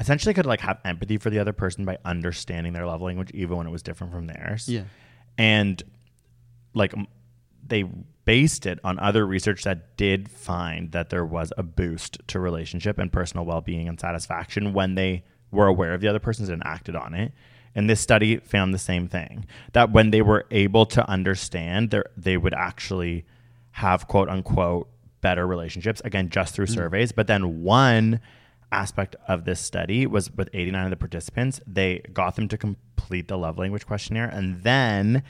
[0.00, 3.56] essentially could like have empathy for the other person by understanding their love language even
[3.56, 4.68] when it was different from theirs.
[4.68, 4.84] Yeah.
[5.36, 5.82] And
[6.74, 6.94] like
[7.66, 7.82] they
[8.24, 12.98] based it on other research that did find that there was a boost to relationship
[12.98, 16.94] and personal well-being and satisfaction when they were aware of the other person's and acted
[16.94, 17.32] on it.
[17.78, 22.36] And this study found the same thing that when they were able to understand, they
[22.36, 23.24] would actually
[23.70, 24.88] have quote unquote
[25.20, 26.74] better relationships again just through mm-hmm.
[26.74, 27.12] surveys.
[27.12, 28.18] But then one
[28.72, 33.28] aspect of this study was with 89 of the participants, they got them to complete
[33.28, 35.22] the love language questionnaire and then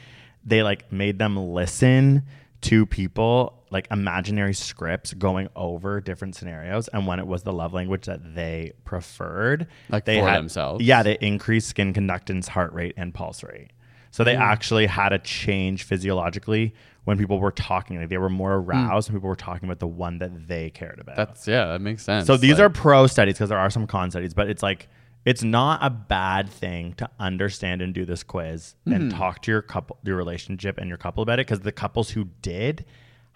[0.42, 2.22] they like made them listen
[2.62, 7.72] to people like imaginary scripts going over different scenarios and when it was the love
[7.72, 10.84] language that they preferred Like they for had themselves?
[10.84, 13.70] yeah they increased skin conductance heart rate and pulse rate
[14.10, 18.60] so they actually had a change physiologically when people were talking like they were more
[18.60, 18.70] Hmm.
[18.70, 21.80] aroused when people were talking about the one that they cared about That's yeah, that
[21.80, 22.26] makes sense.
[22.26, 24.88] so these Like- are pro studies because there are some con studies, but it's like
[25.24, 29.18] it's not a bad thing to understand and do this quiz and Hmm.
[29.18, 31.46] talk to your couple, your relationship, and your couple about it.
[31.46, 32.84] Because the couples who did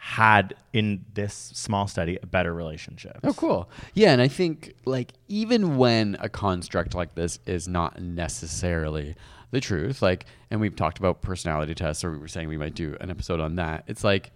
[0.04, 3.20] had in this small study a better relationship.
[3.22, 3.70] Oh, cool.
[3.94, 9.14] Yeah, and I think like even when a construct like this is not necessarily
[9.52, 12.74] the truth, like, and we've talked about personality tests, or we were saying we might
[12.74, 13.84] do an episode on that.
[13.86, 14.32] It's like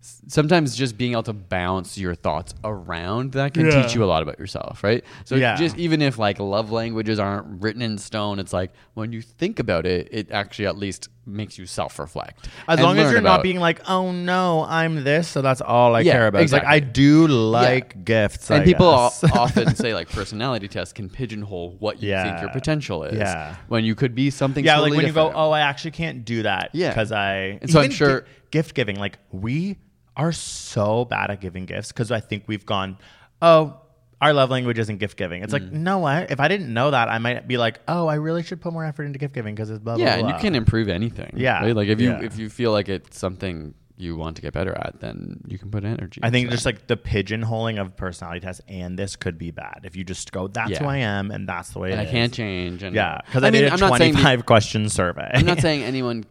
[0.00, 3.82] sometimes just being able to bounce your thoughts around that can Yeah.
[3.82, 5.04] teach you a lot about yourself, right?
[5.26, 5.54] So Yeah.
[5.56, 9.58] just even if like love languages aren't written in stone, it's like when you think
[9.58, 12.48] about it, it actually at least makes you self-reflect.
[12.66, 16.00] As long as you're not being like, oh no, I'm this, so that's all I
[16.00, 16.42] Yeah, care about.
[16.42, 16.76] It's like exactly.
[16.88, 19.24] I do like gifts, and I people al- guess.
[19.36, 22.40] often say like personality tests can pigeonhole what you think Yeah.
[22.40, 23.18] your potential is.
[23.18, 23.56] Yeah.
[23.68, 24.64] When you could be something.
[24.64, 25.46] yeah, totally like when you go, different.
[25.46, 26.70] oh, I actually can't do that.
[26.72, 26.88] Yeah.
[26.90, 27.58] because I.
[27.60, 29.76] And so I'm even sure- gi- gift giving, like we
[30.16, 32.98] are so bad at giving gifts because I think we've gone,
[33.40, 33.80] oh,
[34.20, 35.42] our love language isn't gift giving.
[35.42, 35.72] It's like Mm.
[35.72, 38.60] no, I, if I didn't know that, I might be like, oh, I really should
[38.60, 40.04] put more effort into gift giving because it's blah blah.
[40.04, 40.34] yeah, and blah.
[40.36, 41.32] you can improve anything.
[41.36, 41.74] Yeah, right?
[41.76, 42.20] like if you yeah.
[42.22, 45.70] if you feel like it's something you want to get better at, then you can
[45.70, 46.20] put energy.
[46.22, 46.74] I think into just that.
[46.76, 50.48] like the pigeonholing of personality tests and this could be bad if you just go,
[50.48, 50.78] that's Yeah.
[50.78, 51.98] who I am and that's the way it is.
[51.98, 52.82] and it I is." can't change.
[52.82, 55.30] And Yeah, because I, mean, did a I'm not saying the- 25 question survey.
[55.34, 56.24] I'm not saying anyone.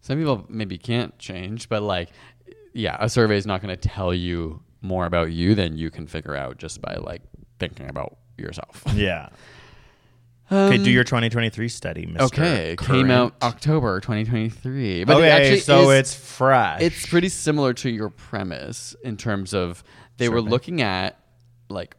[0.00, 2.10] Some people maybe can't change, but like,
[2.72, 6.06] yeah, a survey is not going to tell you more about you than you can
[6.06, 7.22] figure out just by like
[7.58, 8.82] thinking about yourself.
[8.94, 9.28] yeah.
[10.50, 12.20] okay, do your 2023 study, Mr.
[12.20, 15.04] Um, Okay, it came out October 2023.
[15.04, 16.80] But okay, it actually so is- it's fresh.
[16.82, 19.82] it's pretty similar to your premise in terms of
[20.16, 21.18] they were looking at
[21.68, 21.96] like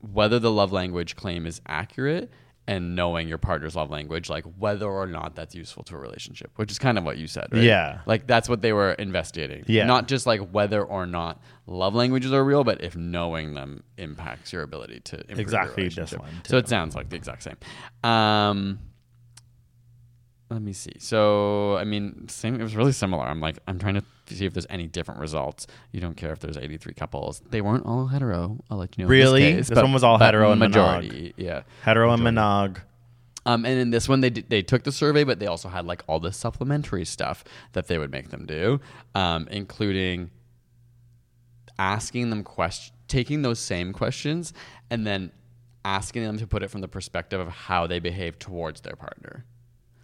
[0.00, 2.30] whether the love language claim is accurate
[2.70, 6.52] and knowing your partner's love language, like whether or not that's useful to a relationship,
[6.54, 7.62] which is kind of what you said, right?
[7.64, 8.00] Yeah.
[8.06, 9.64] Like that's what they were investigating.
[9.66, 9.86] Yeah.
[9.86, 14.52] Not just like whether or not love languages are real, but if knowing them impacts
[14.52, 16.20] your ability to improve your Exactly this relationship.
[16.20, 17.56] one, So it sounds like the exact same.
[18.04, 18.78] Um,
[20.50, 20.92] let me see.
[20.98, 22.58] So, I mean, same.
[22.58, 23.24] It was really similar.
[23.24, 25.66] I'm like, I'm trying to see if there's any different results.
[25.92, 27.40] You don't care if there's 83 couples.
[27.50, 28.58] They weren't all hetero.
[28.70, 29.08] I'll let you know.
[29.10, 29.42] Really?
[29.42, 31.34] this, case, This but- one was all hetero and majority.
[31.36, 31.62] Yeah.
[31.82, 32.78] hetero and monog.
[33.46, 35.86] Um, and in this one, they did, they took the survey, but they also had
[35.86, 37.42] like all the supplementary stuff
[37.72, 38.80] that they would make them do,
[39.14, 40.30] um, including
[41.78, 44.52] asking them question, taking those same questions,
[44.90, 45.32] and then
[45.84, 49.46] asking them to put it from the perspective of how they behave towards their partner.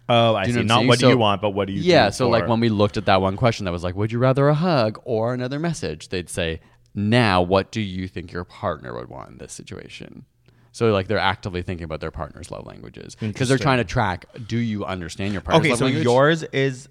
[0.09, 0.63] Oh, I Do see.
[0.63, 0.87] Not saying?
[0.87, 2.97] what do you want, but what do you yeah do so like when we looked
[2.97, 6.09] at that one question that was like would you rather a hug or another message
[6.09, 6.59] they'd say
[6.95, 10.25] now what do you think your partner would want in this situation
[10.71, 14.25] so like they're actively thinking about their partner's love languages because they're trying to track
[14.47, 16.03] do you understand your partner's Okay, love so language?
[16.05, 16.87] yours is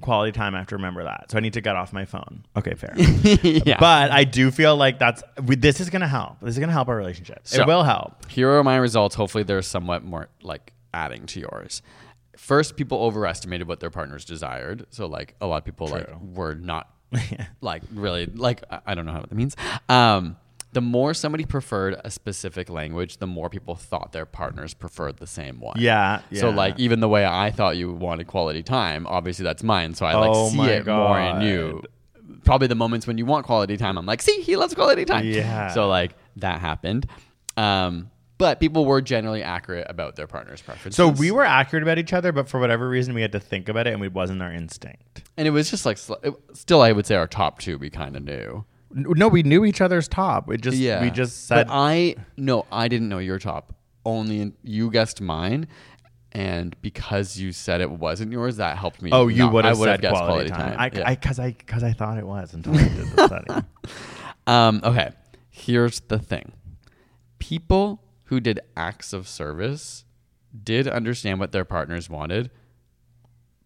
[0.00, 0.54] quality time.
[0.54, 1.30] I have to remember that.
[1.30, 2.46] So I need to get off my phone.
[2.56, 2.94] Okay, fair.
[2.96, 6.40] yeah But I do feel like that's we, this is gonna help.
[6.40, 7.40] This is gonna help our relationship.
[7.44, 8.26] So- it will help.
[8.30, 11.82] here are my results hopefully they're somewhat more like adding to yours
[12.40, 14.86] first people overestimated what their partners desired.
[14.90, 16.88] So like a lot of people like were not
[17.60, 19.56] like really like I- don't know how that means.
[19.88, 20.36] Um
[20.72, 25.26] the more somebody preferred a specific language the more people thought their partners preferred the
[25.26, 25.74] same one.
[25.78, 26.20] Yeah.
[26.32, 29.94] so like even the way i thought you wanted quality time obviously that's mine.
[29.94, 31.82] So i like Oh see it more in you.
[32.44, 35.26] Probably the moments when you want quality time i'm like see he loves quality time.
[35.26, 35.68] Yeah.
[35.68, 37.06] so like that happened.
[37.56, 38.10] Um
[38.40, 40.96] but people were generally accurate about their partner's preferences.
[40.96, 43.68] So we were accurate about each other, but for whatever reason, we had to think
[43.68, 45.24] about it, and it wasn't our instinct.
[45.36, 47.90] and it was just like sl- it, still, I would say our top two we
[47.90, 48.64] kind of knew.
[48.92, 50.48] No, we knew each other's top.
[50.48, 53.74] We just Yeah, we just said But I no, I didn't know your top.
[54.06, 55.68] Only in, you guessed mine,
[56.32, 59.10] and because you said it wasn't yours, that helped me.
[59.12, 60.76] Oh, you would have said guessed quality, time.
[60.78, 61.02] I, Yeah.
[61.10, 63.66] I, cause I, cause I thought it was until I did the study.
[64.46, 65.10] Um, okay,
[65.50, 66.52] here's the thing:
[67.38, 70.04] people who did acts of service
[70.64, 72.50] did understand what their partners wanted,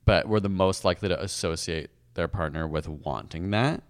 [0.04, 3.82] but were the most likely to associate their partner with wanting that.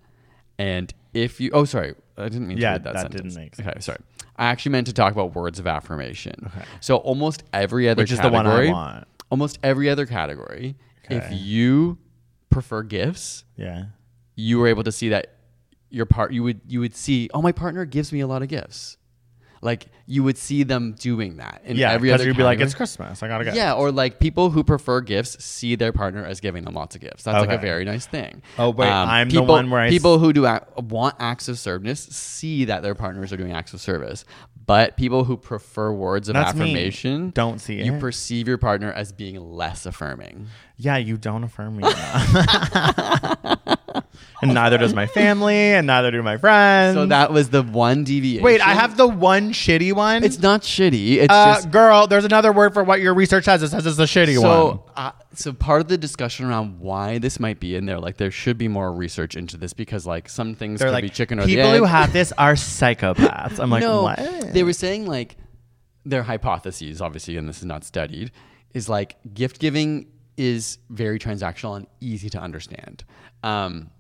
[0.59, 2.93] And if you, oh, sorry, I didn't mean Yeah, to read that.
[2.95, 3.35] that sentence.
[3.35, 3.69] didn't make sense.
[3.69, 3.99] Okay, sorry.
[4.37, 6.35] I actually meant to talk about words of affirmation.
[6.47, 6.65] Okay.
[6.81, 9.07] So almost every other Which is the one I category, want.
[9.31, 11.17] almost every other category, okay.
[11.17, 11.99] if you
[12.51, 13.87] prefer gifts, Yeah.
[14.37, 15.31] you were able to see that
[15.91, 18.49] your part you would you would see oh my partner gives me a lot of
[18.49, 18.97] gifts
[19.65, 21.91] like you would see them doing that in Yeah.
[21.93, 23.23] every Because other you'd be like, it's Christmas.
[23.23, 23.53] I gotta go.
[23.55, 27.01] yeah or like people who prefer gifts see their partner as giving them lots of
[27.01, 29.81] gifts that's like a very nice thing Um, Oh, wait, I'm the people, one where
[29.81, 30.43] I s- people who do
[30.77, 34.25] want acts of service see that their partners are doing acts of service
[34.67, 36.63] but people who prefer words of That's me.
[36.71, 37.87] affirmation Don't see it.
[37.87, 40.47] you perceive your partner as being less affirming
[40.77, 41.85] Yeah, you don't affirm me.
[44.45, 46.95] and neither does my family, and neither do my friends.
[46.97, 50.25] so that was the one deviation Wait, I have the one shitty one.
[50.25, 52.07] it's not shitty it's uh, just girl.
[52.07, 53.63] There's another word for what your research has.
[53.63, 54.43] It says it's the shitty one.
[54.43, 58.17] so, uh, so part of the discussion around why this might be in there, like
[58.17, 61.11] there should be more research into this because like some things They're could like be
[61.11, 63.59] chicken or the people who have this are psychopaths.
[63.59, 64.53] I'm like, no, what?
[64.53, 65.37] they were saying like
[66.05, 68.31] their hypotheses, obviously, and this is not studied,
[68.73, 73.05] is like gift giving is very transactional and easy to understand.
[73.43, 73.91] Um,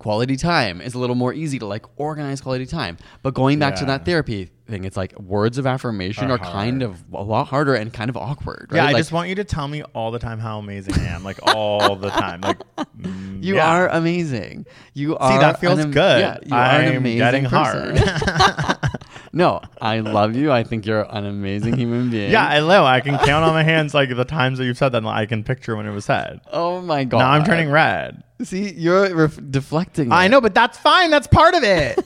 [0.00, 2.96] quality time is a little more easy to like organize quality time.
[3.22, 6.82] But going back to that therapy thing, it's like words of affirmation Are are, kind
[6.82, 8.68] of a lot harder and kind of awkward.
[8.70, 8.76] Right?
[8.78, 11.06] yeah, I Like, just want you to tell me all the time how amazing I
[11.08, 12.40] am, like all the time.
[12.40, 13.70] Like mm, You yeah.
[13.74, 14.66] are amazing.
[14.94, 15.32] You are.
[15.32, 16.20] See, that feels am- good.
[16.20, 17.96] Yeah, you are an I'm amazing getting person.
[19.32, 20.52] no, I love you.
[20.52, 22.30] I think you're an amazing human being.
[22.30, 22.84] Yeah, I know.
[22.84, 24.98] I can count on my hands like the times that you've said that.
[24.98, 26.40] and I can picture when it was said.
[26.52, 27.18] oh my god.
[27.18, 28.22] Now I'm turning red.
[28.42, 30.12] See, you're ref- deflecting.
[30.12, 30.28] I it.
[30.30, 31.10] know, but that's fine.
[31.10, 31.98] That's part of it.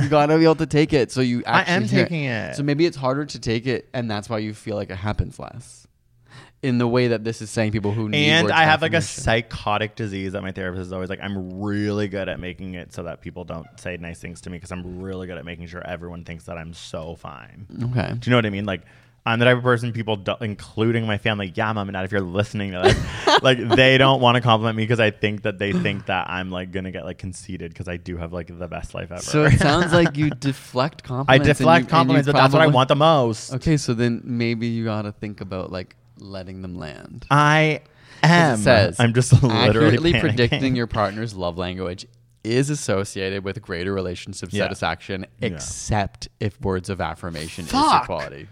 [0.00, 1.10] You gotta be able to take it.
[1.10, 1.42] So you.
[1.46, 2.56] I Actually am taking it.
[2.56, 5.38] So maybe it's harder to take it, and that's why you feel like it happens
[5.38, 5.86] less.
[6.62, 8.92] In the way that this is saying people who need and words I have like
[8.92, 9.22] a affirmation.
[9.22, 13.04] psychotic disease that my therapist is always like, I'm really good at making it so
[13.04, 15.82] that people don't say nice things to me because I'm really good at making sure
[15.86, 17.66] everyone thinks that I'm so fine.
[17.82, 18.12] Okay.
[18.12, 18.66] Do you know what I mean?
[18.66, 18.82] Like,
[19.30, 22.12] I'm the type of person people, do, including my family, yeah, mom and dad, if
[22.12, 25.58] you're listening to this, like they don't want to compliment me because I think that
[25.58, 28.68] they think that I'm like gonna get like conceited because I do have like the
[28.68, 29.22] best life ever.
[29.22, 31.48] So it sounds like you deflect compliments.
[31.48, 33.54] I deflect you compliments, but that's what I want the most.
[33.54, 37.26] Okay, so then maybe you gotta think about like letting them land.
[37.30, 37.82] I
[38.22, 38.58] am.
[38.60, 42.06] It says I'm just literally accurately predicting your partner's love language
[42.42, 44.64] is associated with greater relationship Yeah.
[44.64, 48.04] satisfaction, except if words of affirmation is Fuck.
[48.04, 48.48] equality.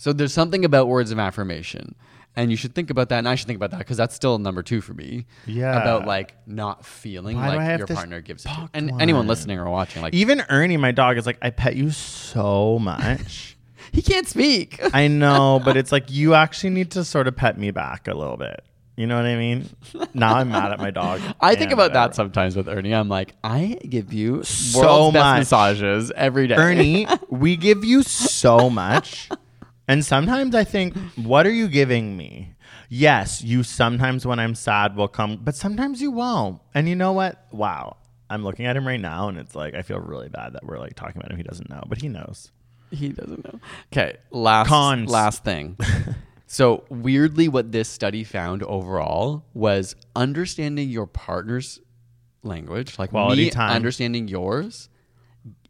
[0.00, 1.94] So there's something about words of affirmation.
[2.34, 4.38] And you should think about that, and I should think about that because that's still
[4.38, 5.26] number two for me.
[5.44, 5.78] Yeah.
[5.78, 8.48] about like not feeling Why do I like have your this partner gives it.
[8.48, 9.26] To fucked And anyone one?
[9.26, 13.58] listening or watching, like Even Ernie, my dog, is like, I pet you so much.
[13.92, 14.80] he can't speak.
[14.94, 18.14] I know, but it's like you actually need to sort of pet me back a
[18.14, 18.64] little bit.
[18.96, 19.68] You know what I mean?
[20.14, 21.20] Now I'm mad at my dog.
[21.42, 22.14] I think and about that whatever.
[22.14, 22.94] sometimes with Ernie.
[22.94, 25.38] I'm like, I give you So world's best much.
[25.40, 26.54] massages every day.
[26.54, 29.28] Ernie, we give you so much.
[29.90, 32.54] And sometimes I think, what are you giving me?
[32.88, 36.60] Yes, you sometimes when I'm sad will come, but sometimes you won't.
[36.72, 37.44] And you know what?
[37.50, 37.96] Wow.
[38.30, 40.78] I'm looking at him right now and it's like I feel really bad that we're
[40.78, 41.38] like talking about him.
[41.38, 42.52] He doesn't know, but he knows.
[42.92, 43.58] He doesn't know.
[43.92, 45.10] Okay, last Cons.
[45.10, 45.76] last thing.
[46.46, 51.80] so weirdly, what this study found overall was understanding your partner's
[52.44, 53.72] language, like Quality me time.
[53.72, 54.88] understanding yours,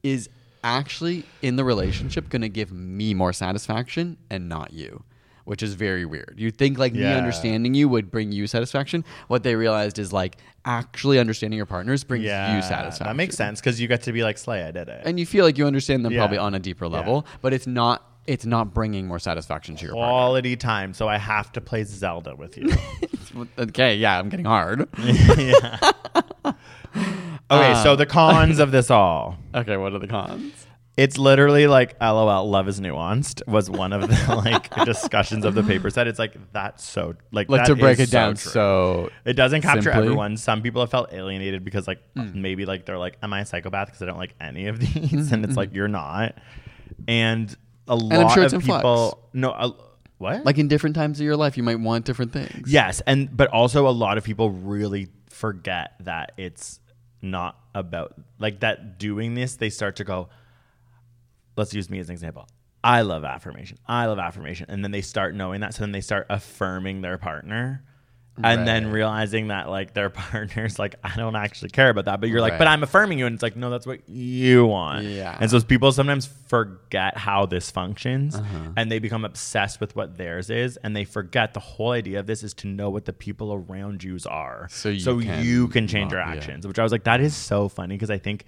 [0.02, 0.28] is
[0.62, 5.02] actually in the relationship going to give me more satisfaction and not you.
[5.44, 6.34] Which is very weird.
[6.36, 9.04] You'd think like me understanding you would bring you satisfaction.
[9.26, 13.06] What they realized is like actually understanding your partners brings you satisfaction.
[13.06, 15.02] That makes sense because you get to be like, Slay, I did it.
[15.04, 16.20] and you feel like you understand them Yeah.
[16.20, 19.94] probably on a deeper level, but it's not it's not bringing more satisfaction to your
[19.94, 20.08] partner.
[20.10, 20.94] Quality time.
[20.94, 22.70] So I have to play Zelda with you.
[23.58, 24.88] Okay, yeah, I'm getting hard.
[27.52, 27.82] Okay, Uh.
[27.82, 29.36] so the cons of this all.
[29.54, 30.66] okay, what are the cons?
[30.96, 35.62] It's literally like LOL, love is nuanced was one of the like discussions of the
[35.64, 38.52] paper said It's like that's so like Like that to break is it down true.
[38.52, 39.92] so it doesn't capture simply.
[39.94, 39.98] Hmm.
[40.06, 40.36] everyone.
[40.36, 43.88] Some people have felt alienated because like maybe like they're like, Am I a psychopath?
[43.88, 45.32] Because I don't like any of these.
[45.32, 46.34] and it's like you're not.
[47.08, 47.56] And
[47.88, 48.78] a lot I'm sure it's of in flux.
[48.82, 49.74] people no a,
[50.18, 50.44] what?
[50.44, 52.70] like in different times of your life you might want different things.
[52.70, 55.08] Yes, and but also a lot of people really
[55.40, 56.80] forget that it's
[57.22, 60.28] not about like that doing this they start to go
[61.56, 62.48] let's use me as an example.
[62.82, 63.78] I love affirmation.
[63.86, 67.16] I love affirmation and then they start knowing that so then they start affirming their
[67.18, 67.84] partner
[68.44, 72.28] and then realizing that like their partner's like I don't actually care about that, but
[72.28, 72.58] you're like, Right.
[72.58, 75.04] but I'm affirming you, and it's like no, that's what you want.
[75.04, 75.36] Yeah.
[75.40, 78.72] And so people sometimes forget how this functions, Uh-huh.
[78.76, 82.26] and they become obsessed with what theirs is, and they forget the whole idea of
[82.26, 85.68] this is to know what the people around you's are, So you so can you
[85.68, 86.36] can change your not- yeah.
[86.36, 86.66] actions.
[86.66, 88.44] Which I was like, that is so funny because I think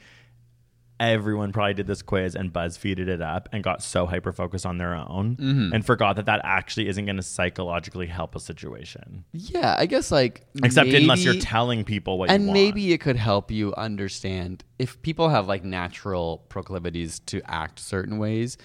[1.01, 4.79] everyone probably did this quiz and BuzzFeeded it up and got so hyper focused on
[4.79, 5.73] their own Mm-hmm.
[5.75, 9.25] and forgot that that actually isn't going to psychologically help a situation.
[9.33, 13.51] Yeah, I guess like Except unless you're telling people what and maybe it could help
[13.51, 18.57] you understand if people have like natural proclivities to act certain ways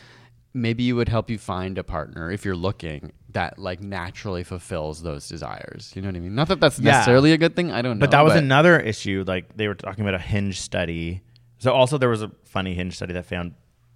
[0.53, 5.03] maybe it would help you find a partner if you're looking that like naturally fulfills
[5.03, 6.93] those desires you know what i mean not that that's Yeah.
[6.93, 9.23] necessarily a good thing i don't know But that was another issue.
[9.27, 11.21] Like they were talking about a hinge study.
[11.59, 13.53] So also there was a funny hinge study that found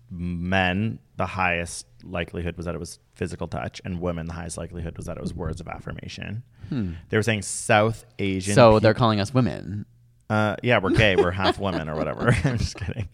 [0.10, 4.98] men the highest likelihood was that it was physical touch, and women the highest likelihood
[4.98, 6.44] was that it was words of affirmation.
[6.70, 8.54] They were saying South Asian.
[8.54, 8.56] Hmm.
[8.56, 9.86] so they're calling us women
[10.30, 11.18] Uh, yeah, we're gay.
[11.18, 12.34] We're half women or whatever.
[12.46, 13.10] I'm just kidding.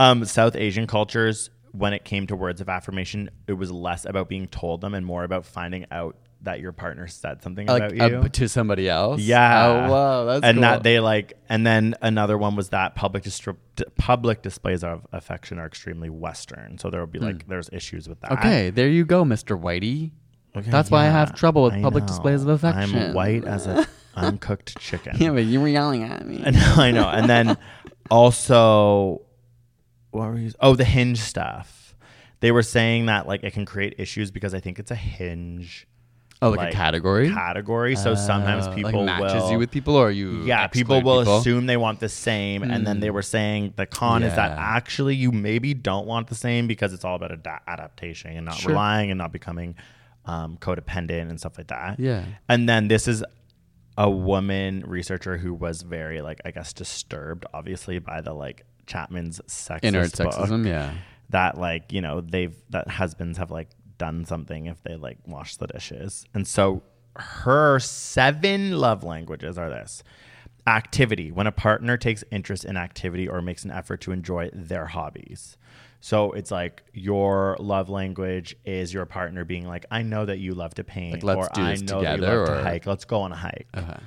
[0.00, 4.28] Um, South Asian cultures, when it came to words of affirmation, it was less about
[4.28, 6.16] being told them and more about finding out
[6.46, 8.18] that your partner said something like about you.
[8.18, 9.86] uh, to somebody else Yeah.
[9.86, 10.62] oh wow that's and cool.
[10.62, 13.56] that they like, and then another one was that public distri-
[13.96, 16.78] public displays of affection are extremely Western.
[16.78, 18.32] So there will be like there's issues with that.
[18.32, 18.38] Hmm.
[18.38, 20.12] okay there you go mr whitey
[20.56, 22.08] Okay, that's why i have trouble with I public know.
[22.08, 23.86] displays of affection I'm white as a
[24.16, 25.16] uncooked chicken.
[25.18, 27.08] yeah but you were yelling at me I know, I know.
[27.08, 27.58] And then
[28.10, 29.22] also,
[30.10, 30.52] what were you?
[30.60, 31.94] Oh, the hinge stuff.
[32.40, 35.86] They were saying that like it can create issues because I think it's a hinge.
[36.42, 37.96] Oh like, a category Category.
[37.96, 41.20] So sometimes Uh, people like matches will, you with people or you Yeah, people will
[41.20, 41.34] people?
[41.34, 41.40] Hmm.
[41.40, 45.14] assume they want the same, and then they were saying the con is that actually
[45.16, 48.70] you maybe don't want the same because it's all about ada- adaptation and not Sure.
[48.70, 49.74] relying and not becoming
[50.26, 52.00] um, codependent and stuff like that.
[52.00, 52.24] Yeah.
[52.48, 53.24] And then this is
[53.96, 59.40] a woman researcher who was very like I guess disturbed, obviously, by the like Chapman's
[59.48, 60.92] sexist inert book, yeah
[61.30, 63.68] That like you know they've that husbands have like
[63.98, 66.82] done something if they like wash the dishes, and so
[67.16, 70.02] her seven love languages are this.
[70.66, 74.86] Activity, when a partner takes interest in activity or makes an effort to enjoy their
[74.86, 75.56] hobbies.
[76.00, 80.54] So it's like your love language is your partner being like, I know that you
[80.54, 82.84] love to paint, Like, or I know that you love or- to hike.
[82.84, 83.68] Let's go on a hike.
[83.74, 83.92] Uh-huh.
[83.92, 84.02] okay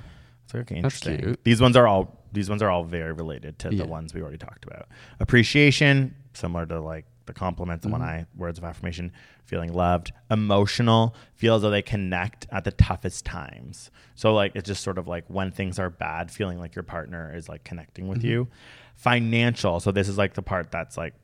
[0.52, 1.18] So okay, That's interesting.
[1.18, 1.44] cute.
[1.44, 3.82] These ones are all these ones are all very related to Yeah.
[3.84, 4.86] the ones we already talked about.
[5.18, 8.02] Appreciation, similar to like the compliments Mm-hmm.
[8.02, 9.12] I words of affirmation,
[9.44, 10.12] feeling loved.
[10.30, 13.90] Emotional, feel as though they connect at the toughest times.
[14.14, 17.32] So like it's just sort of like when things are bad, feeling like your partner
[17.34, 18.28] is like connecting with Mm-hmm.
[18.28, 18.48] you.
[18.96, 21.14] Financial, so this is like the part that's like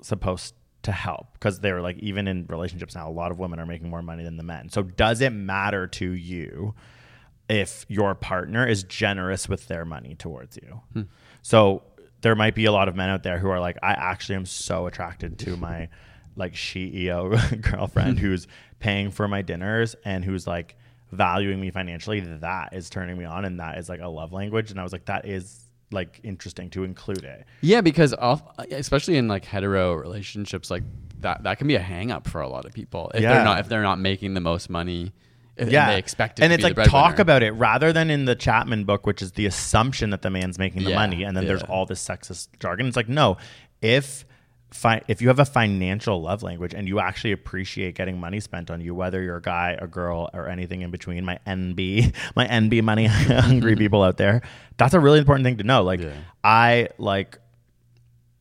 [0.00, 3.66] supposed to help because they're like even in relationships now a lot of women are
[3.66, 6.74] making more money than the men so does it matter to you
[7.50, 11.04] if your partner is generous with their money towards you
[11.42, 11.82] so
[12.22, 14.46] there might be a lot of men out there who are like i actually am
[14.46, 15.88] so attracted to my
[16.36, 18.26] like ceo girlfriend hmm.
[18.26, 18.46] who's
[18.78, 20.76] paying for my dinners and who's like
[21.12, 24.70] valuing me financially that is turning me on and that is like a love language
[24.70, 28.14] and i was like that is like interesting to include it Yeah, because
[28.70, 30.84] especially in like hetero relationships, like
[31.20, 33.34] that that can be a hang up for a lot of people if Yeah.
[33.34, 35.12] they're not if they're not making the most money.
[35.68, 36.44] Yeah, they expect it.
[36.44, 39.46] and it's like talk about it rather than in the Chapman book, which is the
[39.46, 42.86] assumption that the man's making the Yeah, money, and then there's all this sexist jargon.
[42.86, 43.36] It's like no,
[43.82, 44.24] if
[44.70, 48.70] fi- if you have a financial love language and you actually appreciate getting money spent
[48.70, 52.46] on you, whether you're a guy, a girl, or anything in between, my NB, my
[52.46, 54.42] NB money hungry people out there,
[54.76, 55.82] that's a really important thing to know.
[55.82, 56.12] Like Yeah.
[56.44, 57.38] I like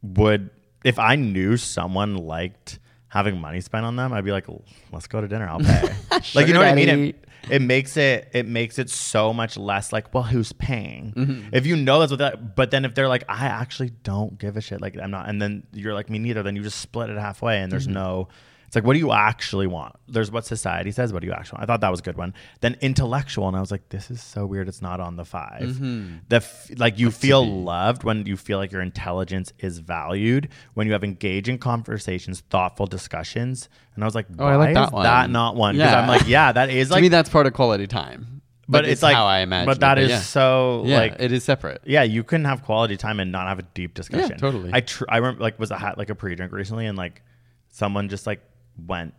[0.02, 0.50] would
[0.84, 4.46] if I knew someone liked having money spent on them, I'd be like,
[4.92, 5.48] let's go to dinner.
[5.48, 5.90] I'll pay.
[6.36, 6.90] like you know what I mean?
[6.90, 11.14] It, it makes it it makes it so much less like, well, who's paying?
[11.16, 11.50] Mm-hmm.
[11.56, 14.58] If you know that's what that, but then if they're like, I actually don't give
[14.58, 17.10] a shit, like I'm not, and then you're like me neither, then you just split
[17.10, 17.94] it halfway, and there's Mm-hmm.
[17.94, 18.28] no.
[18.70, 19.96] It's like, what do you actually want?
[20.08, 21.12] There's what society says.
[21.12, 21.64] What do you actually want?
[21.64, 22.36] I thought that was a good one.
[22.62, 24.68] Then intellectual, and I was like, this is so weird.
[24.68, 26.16] It's not on the 5 Mm-hmm.
[26.30, 30.50] The f- like you feel loved when you feel like your intelligence is valued.
[30.76, 34.74] When you have engaging conversations, thoughtful discussions, and I was like, Oh, I like why
[34.76, 35.04] that is one.
[35.04, 36.00] That not one because Yeah.
[36.02, 38.42] I'm like, yeah, that is like to me, that's part of quality time.
[38.68, 39.66] but it's, like how I imagine.
[39.66, 40.20] But it, that is yeah.
[40.20, 41.82] so yeah, like it is separate.
[41.86, 44.30] yeah, you can have quality time and not have a deep discussion.
[44.30, 44.70] Yeah, totally.
[44.72, 47.24] I tr- I remember like was a hat like a pre-drink recently, and like
[47.72, 48.42] someone just like
[48.88, 49.14] went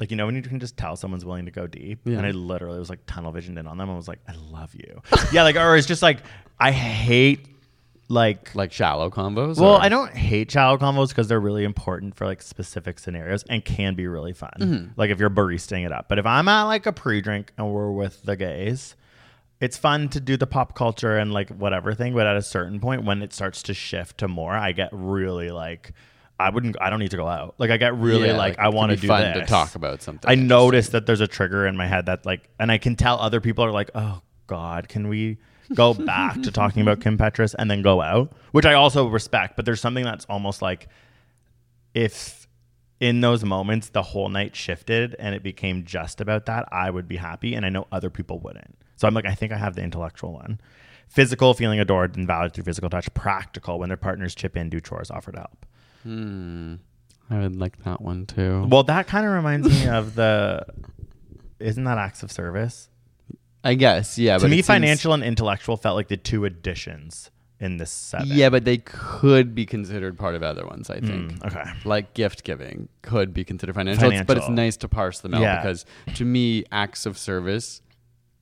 [0.00, 2.18] like you know when you can just tell someone's willing to go deep, Yeah.
[2.18, 3.90] and I literally was like tunnel visioned in on them.
[3.90, 5.02] I was like, I love you.
[5.32, 6.18] yeah, like or it's just like
[6.58, 7.46] I hate
[8.10, 9.58] like Like shallow combos.
[9.60, 13.42] well, or- I don't hate shallow combos because they're really important for like specific scenarios
[13.50, 14.52] and can be really fun.
[14.58, 14.86] Mm-hmm.
[14.96, 16.08] Like if you're baristaing it up.
[16.08, 18.96] But if I'm at like a pre-drink and we're with the gays,
[19.60, 22.80] it's fun to do the pop culture and like whatever thing, but at a certain
[22.80, 25.92] point when it starts to shift to more, I get really like
[26.40, 27.54] I wouldn't I don't need to go out.
[27.58, 29.40] Like I get really Yeah, like, like, I it want to be do fun to
[29.40, 29.48] this.
[29.48, 32.70] talk about something I notice that there's a trigger in my head that like and
[32.70, 35.38] I can tell other people are like, "Oh god, can we
[35.74, 39.56] go back to talking about Kim Petras and then go out?" Which I also respect,
[39.56, 40.88] but there's something that's almost like
[41.94, 42.46] if
[43.00, 47.06] in those moments the whole night shifted and it became just about that, I would
[47.08, 48.76] be happy and I know other people wouldn't.
[48.96, 50.60] So I'm like, I think I have the intellectual one.
[51.06, 53.12] Physical, feeling adored and valued through physical touch.
[53.14, 55.64] Practical, when their partners chip in, do chores, offer to help.
[56.04, 58.66] I would like that one too.
[58.68, 60.64] Well, that kind of reminds me of the.
[61.58, 62.88] Isn't that acts of service?
[63.64, 64.38] I guess, yeah.
[64.38, 67.30] to but me, it seems- financial and intellectual felt like the two additions
[67.60, 68.28] in this seven.
[68.30, 70.88] Yeah, but they could be considered part of other ones.
[70.90, 71.32] I think.
[71.32, 71.64] Mm, okay.
[71.84, 75.40] Like gift giving could be considered financial, It's- but it's nice to parse them out
[75.42, 75.56] Yeah.
[75.60, 75.84] because
[76.14, 77.82] to me, acts of service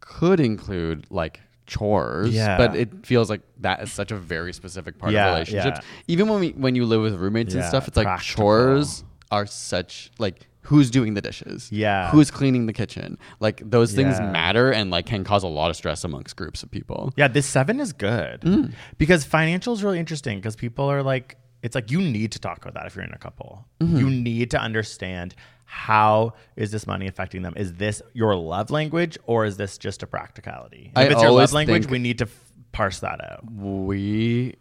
[0.01, 2.35] could include like chores.
[2.35, 2.57] Yeah.
[2.57, 5.81] but it feels like that is such a very specific part Yeah, of relationships.
[5.83, 6.03] yeah.
[6.09, 10.11] Even when we when you live with roommates and stuff, it's like chores are such
[10.19, 12.11] like who's doing the dishes Yeah.
[12.11, 14.31] who's cleaning the kitchen like those things Yeah.
[14.33, 17.47] matter and like can cause a lot of stress amongst groups of people Yeah, this
[17.47, 18.73] seven is good Mm.
[18.99, 22.59] because financial is really interesting because people are like, it's like you need to talk
[22.63, 23.65] about that if you're in a couple.
[23.81, 23.97] Mm-hmm.
[23.97, 25.35] You need to understand
[25.67, 27.53] how is this money affecting them.
[27.57, 30.93] Is this your love language or is this just a practicality?
[30.97, 33.45] I if it's your love language, we need to f- parse that out.
[33.51, 34.55] we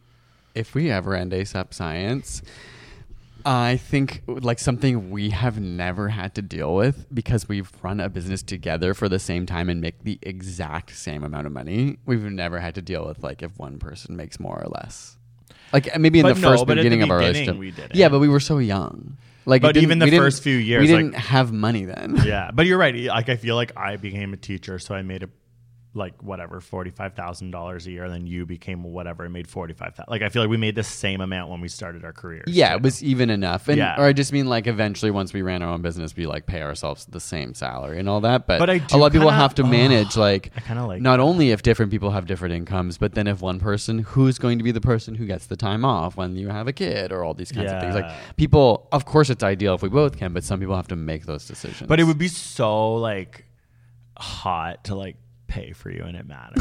[0.56, 2.42] if we ever end ASAP science,
[3.46, 8.10] I think like something we have never had to deal with because we've run a
[8.10, 11.98] business together for the same time and make the exact same amount of money.
[12.06, 15.18] We've never had to deal with like if one person makes more or less.
[15.72, 17.92] Like maybe in But the no, first at the beginning of our beginning relationship.
[17.94, 19.18] Yeah, but we were so young.
[19.46, 22.18] Like But even the first few years, we like- didn't have money then.
[22.26, 22.96] yeah, but you're right.
[22.96, 25.30] Like I feel like I became a teacher, so I made a
[25.96, 29.48] like whatever forty five thousand dollars a year, and then you became whatever and made
[29.48, 30.12] forty five thousand.
[30.12, 32.44] Like I feel like we made the same amount when we started our careers.
[32.48, 33.68] Yeah, it was even enough.
[33.70, 33.96] And Yeah.
[33.98, 36.62] or I just mean like eventually once we ran our own business, we like pay
[36.62, 38.46] ourselves the same salary and all that.
[38.46, 40.86] But, But I a do lot of people kinda- have to manage like I kinda
[40.86, 44.38] like not only if different people have different incomes, but then if one person who's
[44.38, 47.12] going to be the person who gets the time off when you have a kid
[47.14, 47.96] or all these kinds of things.
[47.96, 50.96] Like people of course it's ideal if we both can, but some people have to
[50.98, 51.88] make those decisions.
[51.88, 53.46] But it would be so like
[54.18, 55.18] hot to like
[55.56, 56.56] pay for you and it matter.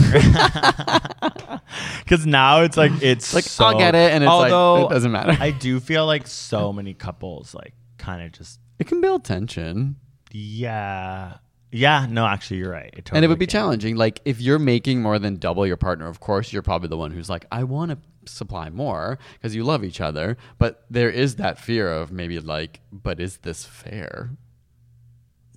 [2.05, 5.11] Because now it's like it's Like, so, I'll get it, and it's like, it doesn't
[5.13, 5.37] matter.
[5.41, 9.97] I do feel like so many couples like kind of just it can build tension.
[10.31, 11.39] yeah
[11.71, 12.95] yeah no actually you're right.
[12.97, 13.53] It and it would be can.
[13.53, 13.97] challenging.
[13.97, 17.11] Like if you're making more than double your partner, of course you're probably the one
[17.11, 17.99] who's like, I want to
[18.33, 20.37] supply more because you love each other.
[20.59, 24.31] But there is that fear of maybe like, but is this fair?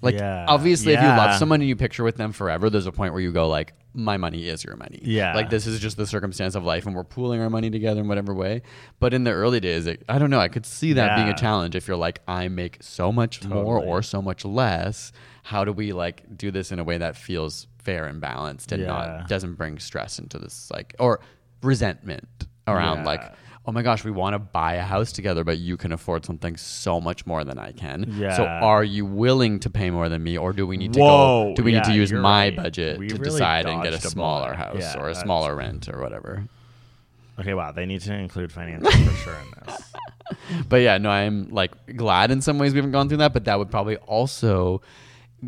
[0.01, 0.45] Like Yeah.
[0.47, 3.21] obviously, if you love someone and you picture with them forever, there's a point where
[3.21, 4.99] you go like, my money is your money.
[5.01, 5.33] Yeah.
[5.33, 8.07] Like this is just the circumstance of life, and we're pooling our money together in
[8.07, 8.61] whatever way.
[8.99, 10.39] But in the early days, it, I don't know.
[10.39, 13.79] I could see that being a challenge if you're like, I make so much more
[13.83, 15.11] or so much less.
[15.41, 18.81] How do we like do this in a way that feels fair and balanced and
[18.83, 18.87] Yeah.
[18.89, 21.21] not doesn't bring stress into this like or
[21.63, 22.27] resentment
[22.67, 23.05] around Yeah.
[23.05, 23.33] like
[23.68, 26.55] oh my gosh we want to buy a house together but you can afford something
[26.55, 28.36] so much more than I can Yeah.
[28.38, 31.49] so are you willing to pay more than me or do we need to Whoa,
[31.49, 32.55] go do we need to use my right.
[32.55, 34.57] budget We to really decide and get a smaller bullet.
[34.57, 36.45] house Yeah, or a smaller rent or whatever
[37.39, 39.93] Okay, wow, they need to include financial for sure in this.
[40.70, 43.45] but yeah no I'm like glad in some ways we haven't gone through that but
[43.45, 44.82] that would probably also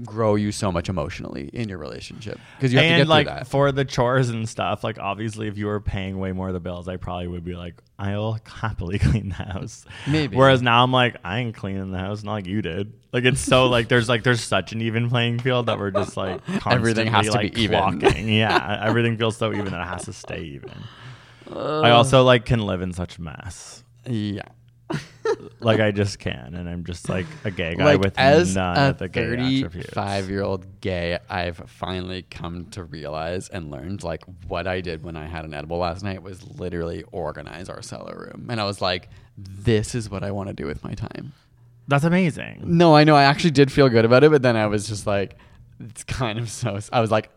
[0.06, 3.26] grow you so much emotionally in your relationship because you have to and get like
[3.26, 6.48] through that for the chores and stuff, like obviously, if you were paying way more
[6.48, 9.86] of the bills, I probably would be like, I'll happily clean the house.
[10.08, 10.36] Maybe.
[10.38, 12.94] Whereas now I'm like, I ain't cleaning the house, not like you did.
[13.12, 16.16] Like it's so like there's like there's such an even playing field that we're just
[16.16, 18.28] like Everything has constantly, to be like, even.
[18.30, 20.72] yeah, everything feels so even that it has to stay even.
[21.52, 21.82] Uh.
[21.82, 23.84] I also like can live in such a mess.
[24.06, 24.44] yeah
[25.60, 28.78] Like I just can, and I'm just like a gay guy like with as none
[28.78, 29.90] a of the gay attributes.
[29.90, 35.04] 35 year old gay i've finally come to realize and learned like what i did
[35.04, 38.64] when i had an edible last night was literally organize our cellar room and i
[38.64, 41.34] was like this is what i want to do with my time
[41.90, 42.62] That's amazing.
[42.64, 45.06] no i know i actually did feel good about it but then i was just
[45.06, 45.36] like
[45.82, 47.30] it's kind of so i was like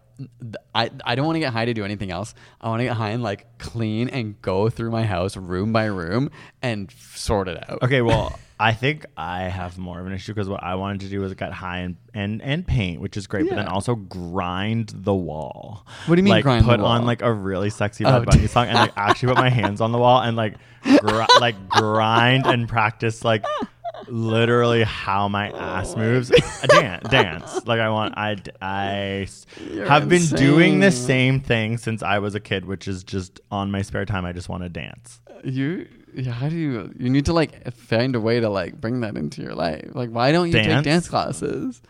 [0.75, 2.35] I, I don't want to get high to do anything else.
[2.61, 5.85] I want to get high and like clean and go through my house room by
[5.87, 6.31] room
[6.63, 7.83] and sort it out.
[7.83, 11.09] Okay, well, I think I have more of an issue because what I wanted to
[11.09, 14.93] do was get high and and, and paint, which is great, but then also grind
[14.95, 15.85] the wall.
[16.07, 18.27] What do you mean like, grind the put on like a really sexy Oh, Bad
[18.27, 20.55] Bunny song and like actually put my hands on the wall and like
[21.01, 23.45] gr- like grind and practice like
[24.09, 26.29] literally how my ass oh moves.
[26.69, 27.67] dance, dance.
[27.67, 28.15] Like I want.
[28.17, 29.29] I I
[29.87, 33.71] have been doing the same thing since I was a kid, which is just on
[33.71, 34.25] my spare time.
[34.25, 35.21] I just want to dance.
[35.29, 36.93] Uh, you, yeah, how do you?
[36.99, 39.91] You need to like find a way to like bring that into your life.
[39.95, 40.85] Like, why don't you take Dance?
[40.85, 41.83] dance classes?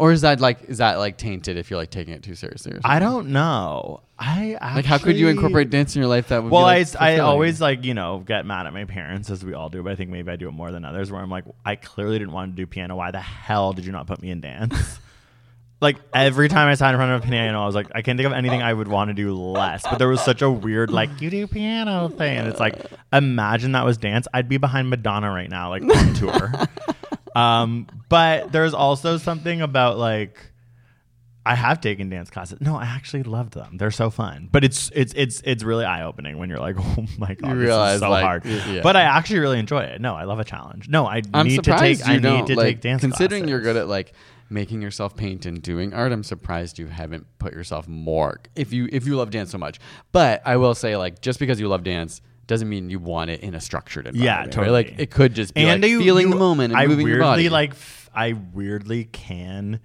[0.00, 2.72] Or is that like is that like tainted if you're like taking it too seriously?
[2.82, 4.00] I don't know.
[4.18, 4.86] I like.
[4.86, 6.50] How could you incorporate dance in your life that would?
[6.50, 7.20] Well, I, like, I fulfilling?
[7.20, 9.96] always like you know get mad at my parents as we all do, but I
[9.96, 11.12] think maybe I do it more than others.
[11.12, 12.96] Where I'm like, I clearly didn't want to do piano.
[12.96, 14.74] Why the hell did you not put me in dance?
[15.82, 18.16] like every time I sat in front of a piano, I was like, I can't
[18.16, 19.82] think of anything I would want to do less.
[19.82, 23.72] But there was such a weird like you do piano thing, and it's like imagine
[23.72, 24.26] that was dance.
[24.32, 26.52] I'd be behind Madonna right now, like on tour.
[27.36, 30.38] um, but there's also something about like.
[31.46, 32.60] I have taken dance classes.
[32.60, 33.78] No, I actually loved them.
[33.78, 34.50] They're so fun.
[34.52, 37.66] But it's it's it's it's really eye opening when you're like, oh my god, You
[37.66, 38.44] this is so like, hard.
[38.44, 38.82] yeah.
[38.82, 40.02] But I actually really enjoy it.
[40.02, 40.90] No, I love a challenge.
[40.90, 41.98] No, I I'm need to take.
[42.00, 43.00] you I need to like, take dance.
[43.00, 44.12] Considering you're good at like
[44.50, 48.40] making yourself paint and doing art, I'm surprised you haven't put yourself more.
[48.54, 49.80] If you if you love dance so much,
[50.12, 52.20] but I will say like just because you love dance.
[52.50, 54.24] Doesn't mean you want it in a structured environment.
[54.24, 54.50] Yeah, right?
[54.52, 54.72] totally.
[54.84, 57.04] Like it could just be and like you, feeling you- the moment and I moving
[57.04, 57.48] weirdly your body.
[57.48, 57.70] like.
[57.70, 59.78] f- I weirdly can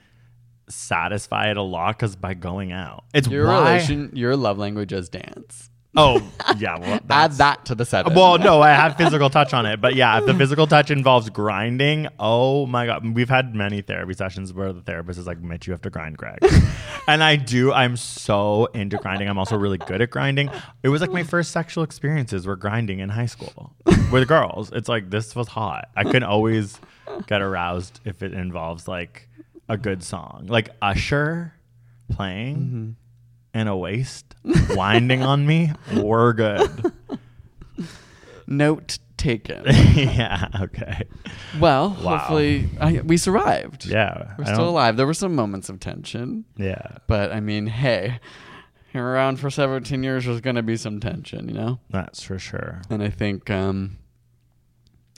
[0.67, 3.73] satisfy it a lot because by going out, it's your why.
[3.73, 5.69] relation, your love language is dance.
[5.97, 6.21] Oh
[6.57, 8.13] yeah, well, Add that to the seven.
[8.13, 11.29] Well, no, I have physical touch on it, but yeah, if the physical touch involves
[11.29, 15.67] grinding, oh my god, we've had many therapy sessions where the therapist is like, "Mitch,
[15.67, 16.39] you have to grind, Greg,"
[17.07, 17.71] and I do.
[17.71, 19.29] I'm so into grinding.
[19.29, 20.49] I'm also really good at grinding.
[20.83, 23.73] It was like my first sexual experiences were grinding in high school
[24.11, 24.71] with girls.
[24.73, 25.89] It's like this was hot.
[25.95, 26.79] I can always
[27.27, 29.29] get aroused if it involves like
[29.69, 31.53] a good song, like Usher
[32.11, 32.57] playing.
[32.57, 32.91] Mm-hmm.
[33.55, 34.35] And a waist
[34.71, 36.91] winding on me, we're good.
[38.47, 39.63] Note taken.
[39.95, 40.49] yeah.
[40.61, 41.03] Okay.
[41.59, 42.17] Well, Wow.
[42.17, 43.85] hopefully I, we survived.
[43.85, 44.35] Yeah.
[44.37, 44.97] We're I still don't- alive.
[44.97, 46.97] There were some moments of tension, Yeah.
[47.07, 48.19] but I mean, hey,
[48.93, 50.25] you're around for 17 years.
[50.25, 51.79] There's going to be some tension, you know.
[51.89, 52.81] That's for sure.
[52.89, 53.97] And I think, um,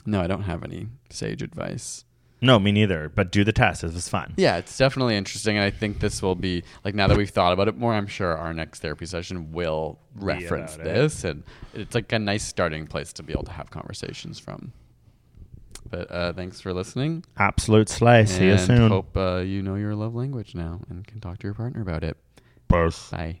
[0.06, 2.04] no, I don't have any sage advice.
[2.40, 3.08] No, me neither.
[3.08, 3.82] But do the test.
[3.82, 4.34] It was fun.
[4.36, 7.52] Yeah, it's definitely interesting, and I think this will be like now that we've thought
[7.52, 7.92] about it more.
[7.92, 11.42] I'm sure our next therapy session will reference this, and
[11.74, 14.72] it's like a nice starting place to be able to have conversations from.
[15.90, 17.24] But uh, thanks for listening.
[17.38, 18.26] Absolute slay.
[18.26, 18.90] See you soon.
[18.90, 22.04] Hope uh, you know your love language now and can talk to your partner about
[22.04, 22.16] it.
[22.68, 23.10] Both.
[23.10, 23.40] Bye.